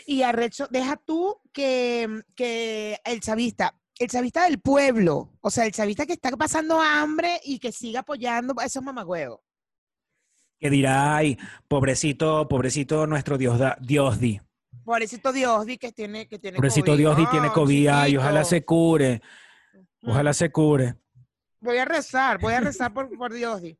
[0.07, 5.71] Y arrecho, deja tú que, que el chavista, el chavista del pueblo, o sea, el
[5.71, 9.39] chavista que está pasando hambre y que siga apoyando a esos mamagüeos.
[10.59, 11.37] Que dirá, ay,
[11.67, 14.41] pobrecito, pobrecito nuestro Dios, Diosdi.
[14.83, 16.97] Pobrecito Diosdi que tiene, que tiene Pobrecito COVID.
[16.97, 19.21] Diosdi tiene Ah, COVID, ay, ojalá se cure.
[20.01, 21.02] Ojalá se cure.
[21.64, 23.80] Voy a rezar, voy a rezar por, por Diosdi.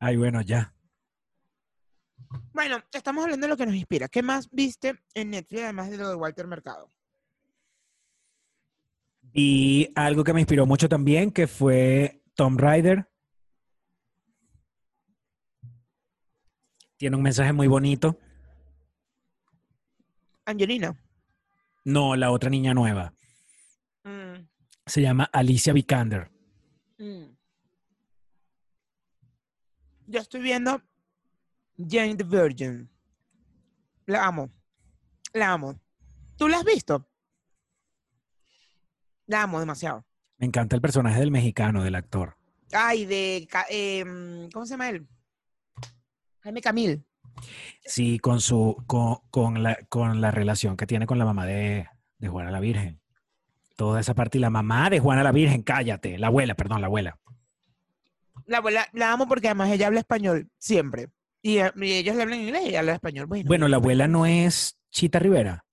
[0.00, 0.74] Ay, bueno, ya.
[2.52, 4.08] Bueno, estamos hablando de lo que nos inspira.
[4.08, 6.90] ¿Qué más viste en Netflix además de lo de Walter Mercado?
[9.32, 13.08] Y algo que me inspiró mucho también, que fue Tom Rider.
[16.96, 18.18] Tiene un mensaje muy bonito.
[20.44, 21.00] Angelina.
[21.84, 23.14] No, la otra niña nueva.
[24.86, 26.30] Se llama Alicia Vikander.
[26.98, 27.24] Mm.
[30.06, 30.82] Yo estoy viendo
[31.78, 32.90] Jane the Virgin.
[34.06, 34.50] La amo.
[35.32, 35.80] La amo.
[36.36, 37.08] ¿Tú la has visto?
[39.26, 40.04] La amo demasiado.
[40.36, 42.36] Me encanta el personaje del mexicano, del actor.
[42.72, 43.48] Ay, de.
[43.70, 45.06] Em, ¿Cómo se llama él?
[46.40, 47.06] Jaime Camil.
[47.84, 51.88] Sí, con su, con, con la, con la relación que tiene con la mamá de,
[52.18, 53.00] de Juana la Virgen.
[53.76, 56.16] Toda esa parte y la mamá de Juana la Virgen, cállate.
[56.18, 57.18] La abuela, perdón, la abuela.
[58.46, 61.08] La abuela la amo porque además ella habla español siempre.
[61.42, 63.26] Y, eh, y ellos le hablan inglés y ella habla español.
[63.26, 65.64] Bueno, Bueno, la abuela no es Chita Rivera.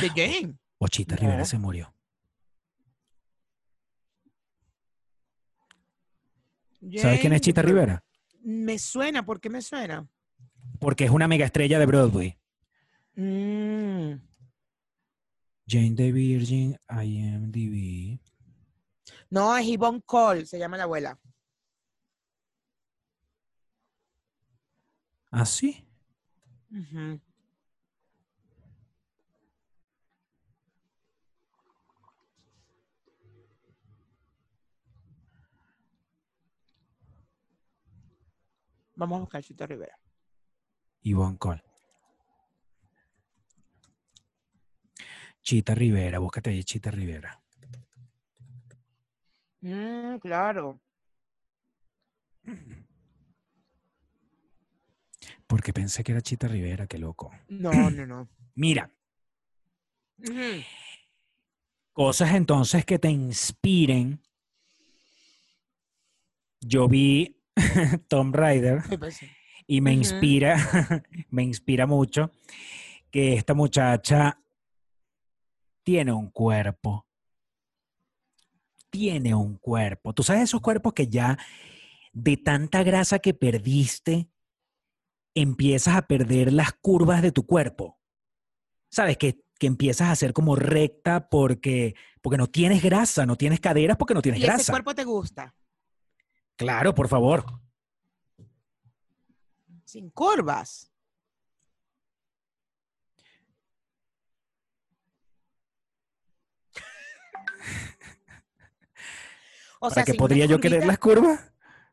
[0.00, 0.54] de Jane.
[0.78, 1.20] O Chita No.
[1.22, 1.94] Rivera se murió.
[6.98, 8.04] ¿Sabes quién es Chita Rivera?
[8.42, 10.06] Me suena, ¿por qué me suena?
[10.78, 12.38] Porque es una mega estrella de Broadway.
[13.16, 14.12] Mm,
[15.66, 18.20] Jane the Virgin, IMDb.
[19.30, 21.18] No, es Yvonne Cole, se llama la abuela.
[25.30, 25.84] ¿Ah, sí?
[26.70, 27.20] Ujú.
[38.96, 39.98] Vamos a buscar Chita Rivera.
[41.02, 41.63] Yvonne Cole.
[45.44, 47.38] Chita Rivera, búscate ahí Chita Rivera.
[49.60, 50.80] Mm, claro.
[55.46, 57.30] Porque pensé que era Chita Rivera, qué loco.
[57.48, 58.28] No, no, no.
[58.54, 58.90] Mira,
[61.92, 64.22] cosas entonces que te inspiren.
[66.62, 67.36] Yo vi
[68.08, 68.82] Tom Rider
[69.66, 72.30] y me inspira, me inspira mucho
[73.10, 74.40] que esta muchacha
[75.84, 77.06] tiene un cuerpo.
[78.90, 80.12] Tiene un cuerpo.
[80.12, 81.38] Tú sabes esos cuerpos que ya
[82.12, 84.28] de tanta grasa que perdiste,
[85.34, 87.98] empiezas a perder las curvas de tu cuerpo.
[88.88, 93.60] Sabes que, que empiezas a ser como recta porque, porque no tienes grasa, no tienes
[93.60, 94.72] caderas porque no tienes ¿Y ese grasa.
[94.72, 95.54] cuerpo te gusta?
[96.56, 97.44] Claro, por favor.
[99.84, 100.93] Sin curvas.
[109.84, 111.40] O ¿Para qué sin unas podría yo querer las curvas?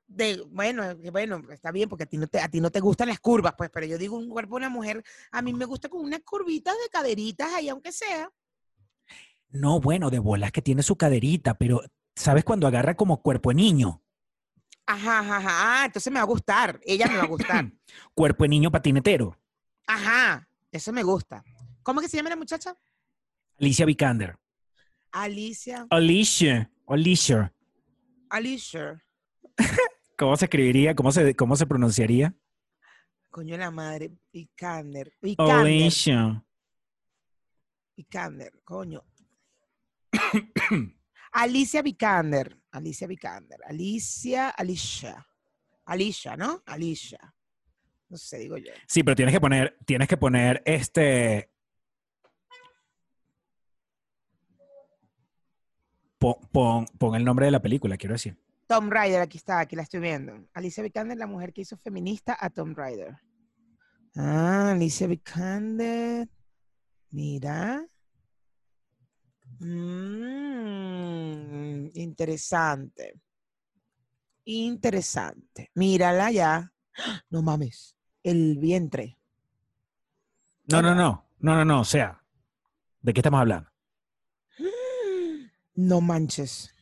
[0.07, 2.79] de- bueno, que bueno, está bien porque a ti no te, a ti no te
[2.79, 5.65] gustan las curvas, pues, pero yo digo un cuerpo de una mujer, a mí me
[5.65, 8.29] gusta con unas curvitas de caderitas ahí, aunque sea.
[9.49, 11.81] No, bueno, de bolas que tiene su caderita, pero
[12.15, 14.01] ¿sabes cuando agarra como cuerpo de niño?
[14.85, 15.49] Ajá, ajá, ajá.
[15.81, 16.79] Ah, entonces me va a gustar.
[16.83, 17.65] Ella me va a gustar.
[18.13, 19.37] Cuerpo de niño patinetero.
[19.87, 21.43] Ajá, eso me gusta.
[21.83, 22.75] ¿Cómo que se llama la muchacha?
[23.59, 24.37] Alicia Vikander.
[25.11, 25.87] Alicia.
[25.89, 26.69] Alicia.
[26.87, 27.53] Alicia.
[28.31, 29.03] Alicia.
[30.17, 30.95] ¿Cómo se escribiría?
[30.95, 32.33] ¿Cómo se, cómo se pronunciaría?
[33.29, 34.11] Coño la madre.
[34.31, 35.13] Vikander.
[35.37, 36.41] Alicia.
[37.95, 39.03] Vikander, coño.
[41.33, 42.57] Alicia Vikander.
[42.71, 43.59] Alicia Vikander.
[43.65, 45.27] Alicia, Alicia.
[45.85, 46.63] Alicia, ¿no?
[46.67, 47.35] Alicia.
[48.07, 48.71] No sé, digo yo.
[48.87, 51.50] Sí, pero tienes que poner, tienes que poner este.
[56.21, 58.37] Pon, pon- pon el nombre de la película, quiero decir.
[58.67, 60.47] Tom Rider, aquí está, aquí la estoy viendo.
[60.53, 63.17] Alicia Vikander, la mujer que hizo feminista a Tom Rider.
[64.15, 66.29] Ah, Alicia Vikander.
[67.09, 67.83] Mira.
[70.51, 73.19] Mm, interesante.
[74.45, 75.71] Interesante.
[75.73, 76.71] Mírala ya.
[77.31, 77.95] No mames.
[78.21, 79.17] El vientre.
[80.71, 81.25] No, no, no.
[81.39, 81.81] No, no, no.
[81.81, 82.23] O sea,
[83.01, 83.70] ¿de qué estamos hablando?
[85.73, 86.73] No manches.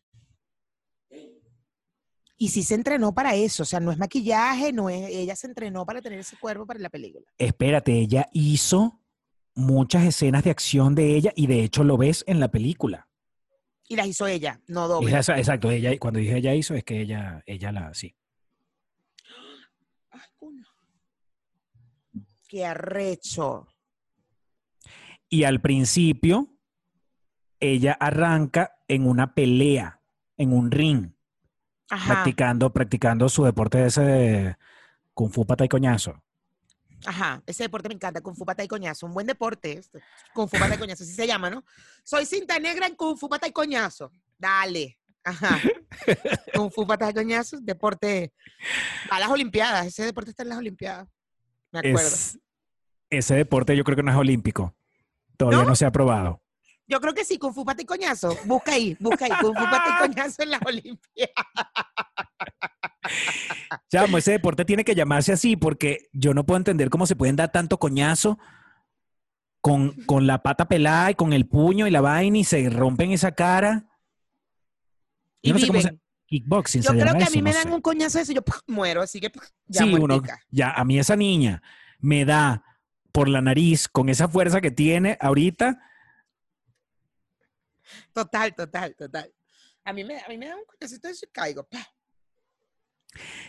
[2.41, 5.47] Y si se entrenó para eso, o sea, no es maquillaje, no es, ella se
[5.47, 7.25] entrenó para tener ese cuerpo para la película.
[7.37, 9.01] Espérate, ella hizo
[9.55, 13.09] muchas escenas de acción de ella y de hecho lo ves en la película.
[13.89, 15.11] Y las hizo ella, no doble.
[15.11, 18.15] exacto, ella, cuando dije ella hizo, es que ella, ella la, sí.
[20.11, 20.65] Ay, coño.
[22.47, 23.67] Qué arrecho.
[25.27, 26.57] Y al principio,
[27.59, 29.99] ella arranca en una pelea,
[30.37, 31.11] en un ring,
[31.89, 34.57] Ajá, practicando, practicando su deporte ese de
[35.13, 36.21] Kung Fu Pata y Coñazo.
[37.05, 37.41] ajá.
[37.45, 39.05] Ese deporte me encanta, Kung Fu Pata y Coñazo.
[39.05, 39.73] Un buen deporte.
[39.73, 39.99] Este.
[40.33, 41.63] Kung Fu Pata y Coñazo, así se llama, ¿no?
[42.03, 44.11] Soy cinta negra en Kung Fu Pata y Coñazo.
[44.37, 44.97] Dale.
[45.23, 45.59] Ajá.
[46.55, 48.33] Kung Fu Pata y Coñazo, deporte.
[49.09, 49.85] A las Olimpiadas.
[49.87, 51.07] Ese deporte está en las Olimpiadas.
[51.71, 51.99] Me acuerdo.
[51.99, 52.39] Es-
[53.11, 54.75] ese deporte yo creo que no es olímpico.
[55.35, 55.69] Todavía ¿No?
[55.69, 56.43] no, se ha probado.
[56.89, 58.35] Yo creo que sí, Kung Fu Pata y Coñazo.
[58.45, 61.45] Busca ahí, busca ahí, Kung Fu Pata y Coñazo en las Olimpiadas.
[63.91, 67.35] Chamo, ese deporte tiene que llamarse así porque yo no puedo entender cómo se pueden
[67.35, 68.39] dar tanto coñazo
[69.61, 73.11] con, con la pata pelada y con el puño y la vaina y se rompen
[73.11, 73.85] esa cara.
[75.41, 75.99] Y Yo no sé cómo se...
[76.25, 77.73] Kickboxing Yo se creo que a mí me no dan sé.
[77.73, 79.43] un coñazo de eso y yo muero, así que ¡puf!
[79.65, 80.21] ya sí, uno,
[80.51, 81.63] ya, a mí esa niña
[81.99, 82.63] me da
[83.11, 85.79] por la nariz con esa fuerza que tiene ahorita.
[88.13, 89.33] Total, total, total.
[89.83, 91.63] A mí me, a mí me dan un de eso y caigo.
[91.67, 91.87] ¡pah!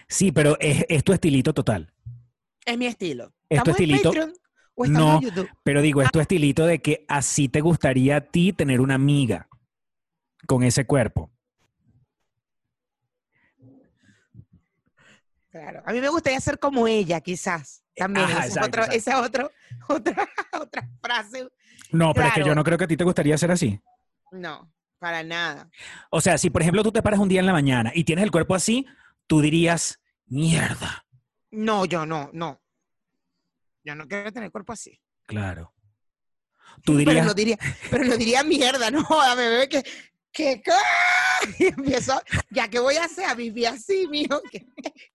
[0.08, 1.92] Sí, pero es, es tu estilito total.
[2.64, 3.32] Es mi estilo.
[3.48, 4.32] ¿Es tu ¿Estamos en estilito?
[4.74, 5.16] O No.
[5.16, 5.50] en YouTube?
[5.62, 9.48] Pero digo, es tu estilito de que así te gustaría a ti tener una amiga
[10.46, 11.30] con ese cuerpo.
[15.50, 15.82] Claro.
[15.84, 17.82] A mí me gustaría ser como ella, quizás.
[17.96, 18.26] También.
[18.26, 18.96] Ajá, esa es otro- exacto.
[18.96, 19.52] esa es otro-
[19.88, 20.28] otra,
[20.60, 21.48] otra frase.
[21.92, 23.80] No, pero es que yo no creo que a ti te gustaría ser así.
[24.30, 25.70] No, para nada.
[26.10, 28.24] O sea, si por ejemplo tú te paras un día en la mañana y tienes
[28.24, 28.86] el cuerpo así,
[29.26, 31.04] tú dirías, mierda.
[31.50, 32.60] No, yo no, no.
[33.82, 35.00] Yo no quiero tener cuerpo así.
[35.26, 35.74] Claro.
[36.84, 37.58] Tú Pero dirías, no diría,
[37.90, 39.82] pero no diría mierda, no, dame, bebé, que,
[40.32, 40.62] que-
[41.58, 42.20] y empiezo,
[42.50, 44.66] ya que voy a hacer, a vivir así, mijo, que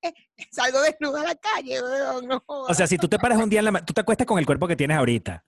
[0.51, 3.59] salgo desnuda a la calle, weón, no o sea, si tú te paras un día
[3.59, 5.45] en la mañana, tú te acuestas con el cuerpo que tienes ahorita.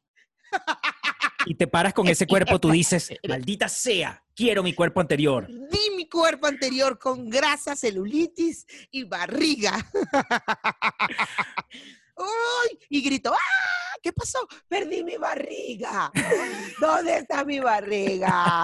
[1.47, 5.47] Y te paras con ese cuerpo, tú dices, maldita sea, quiero mi cuerpo anterior.
[5.47, 9.73] Di mi cuerpo anterior con grasa, celulitis y barriga.
[12.17, 12.79] ¡Uy!
[12.89, 13.97] Y grito, ¡ah!
[14.01, 14.39] ¿Qué pasó?
[14.67, 16.11] Perdí mi barriga.
[16.79, 18.63] ¿Dónde está mi barriga?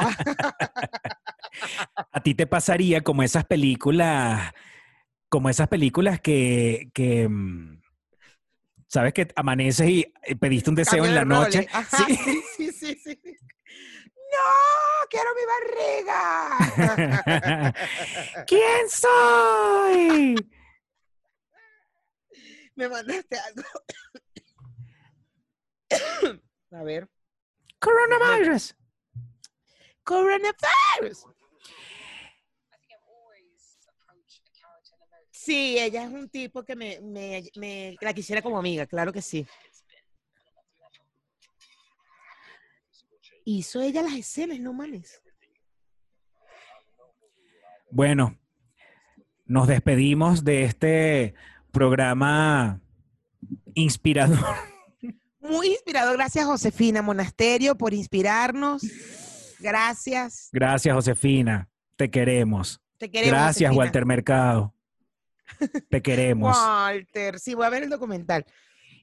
[2.11, 4.53] A ti te pasaría como esas películas,
[5.29, 7.82] como esas películas que, que mm,
[8.93, 11.67] sabes que amaneces y eh, pediste un deseo en la de noche.
[11.73, 11.97] Ajá,
[12.55, 13.19] sí, sí, sí.
[13.25, 13.33] ¡No!
[15.09, 17.73] ¡Quiero mi barriga!
[18.47, 20.35] ¿Quién soy?
[22.75, 23.63] Me mandaste algo.
[26.71, 27.09] A ver.
[27.79, 28.75] Coronavirus.
[30.03, 31.25] Coronavirus.
[35.43, 39.21] Sí, ella es un tipo que me, me, me- la quisiera como amiga, claro que
[39.21, 39.45] sí.
[43.45, 45.21] Hizo ella las escenas, no mames.
[47.91, 48.37] Bueno,
[49.45, 51.33] nos despedimos de este
[51.71, 52.79] programa
[53.73, 54.39] inspirador.
[55.39, 56.15] Muy inspirador.
[56.15, 58.81] Gracias, Josefina Monasterio, por inspirarnos.
[59.59, 60.47] Gracias.
[60.53, 61.69] Gracias, Josefina.
[61.97, 62.81] Te queremos.
[62.97, 63.31] Te queremos.
[63.31, 63.77] Gracias, Josefina.
[63.77, 64.73] Walter Mercado.
[65.89, 66.55] Te queremos.
[66.57, 68.45] Walter, sí, voy a ver el documental.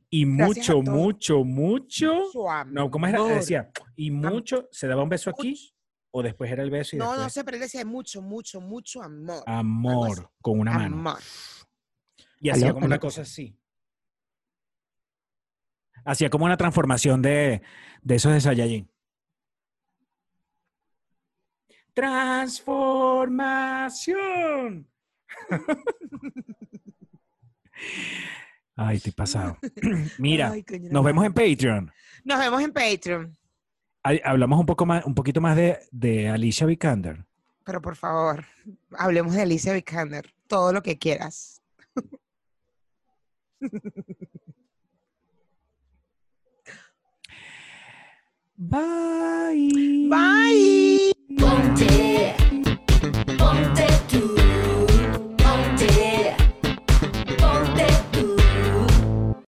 [0.09, 2.23] Y Gracias mucho, mucho, mucho.
[2.67, 3.23] No, ¿cómo era?
[3.25, 5.73] Decía, y mucho, ¿se daba un beso aquí?
[6.11, 7.33] ¿O después era el beso y No, no después?
[7.33, 9.45] sé, pero él decía mucho, mucho, mucho amor.
[9.47, 10.97] Amor, con una mano.
[10.97, 11.19] Amor.
[12.41, 13.57] Y hacía como una cosa así.
[16.05, 17.63] Hacía como una transformación de,
[18.03, 18.91] de esos de Saiyajin.
[23.71, 24.89] Transformación.
[28.77, 29.59] Ay, estoy pasado.
[30.19, 31.03] Mira, Ay, coño, nos no.
[31.03, 31.93] vemos en Patreon.
[32.25, 33.37] Nos vemos en Patreon.
[34.25, 37.25] Hablamos un poco más, un poquito más de, de Alicia Vikander.
[37.65, 38.45] Pero por favor,
[38.97, 40.33] hablemos de Alicia Vikander.
[40.47, 41.61] Todo lo que quieras.
[48.57, 50.09] Bye.
[50.09, 51.13] Bye.
[51.39, 52.35] Ponte,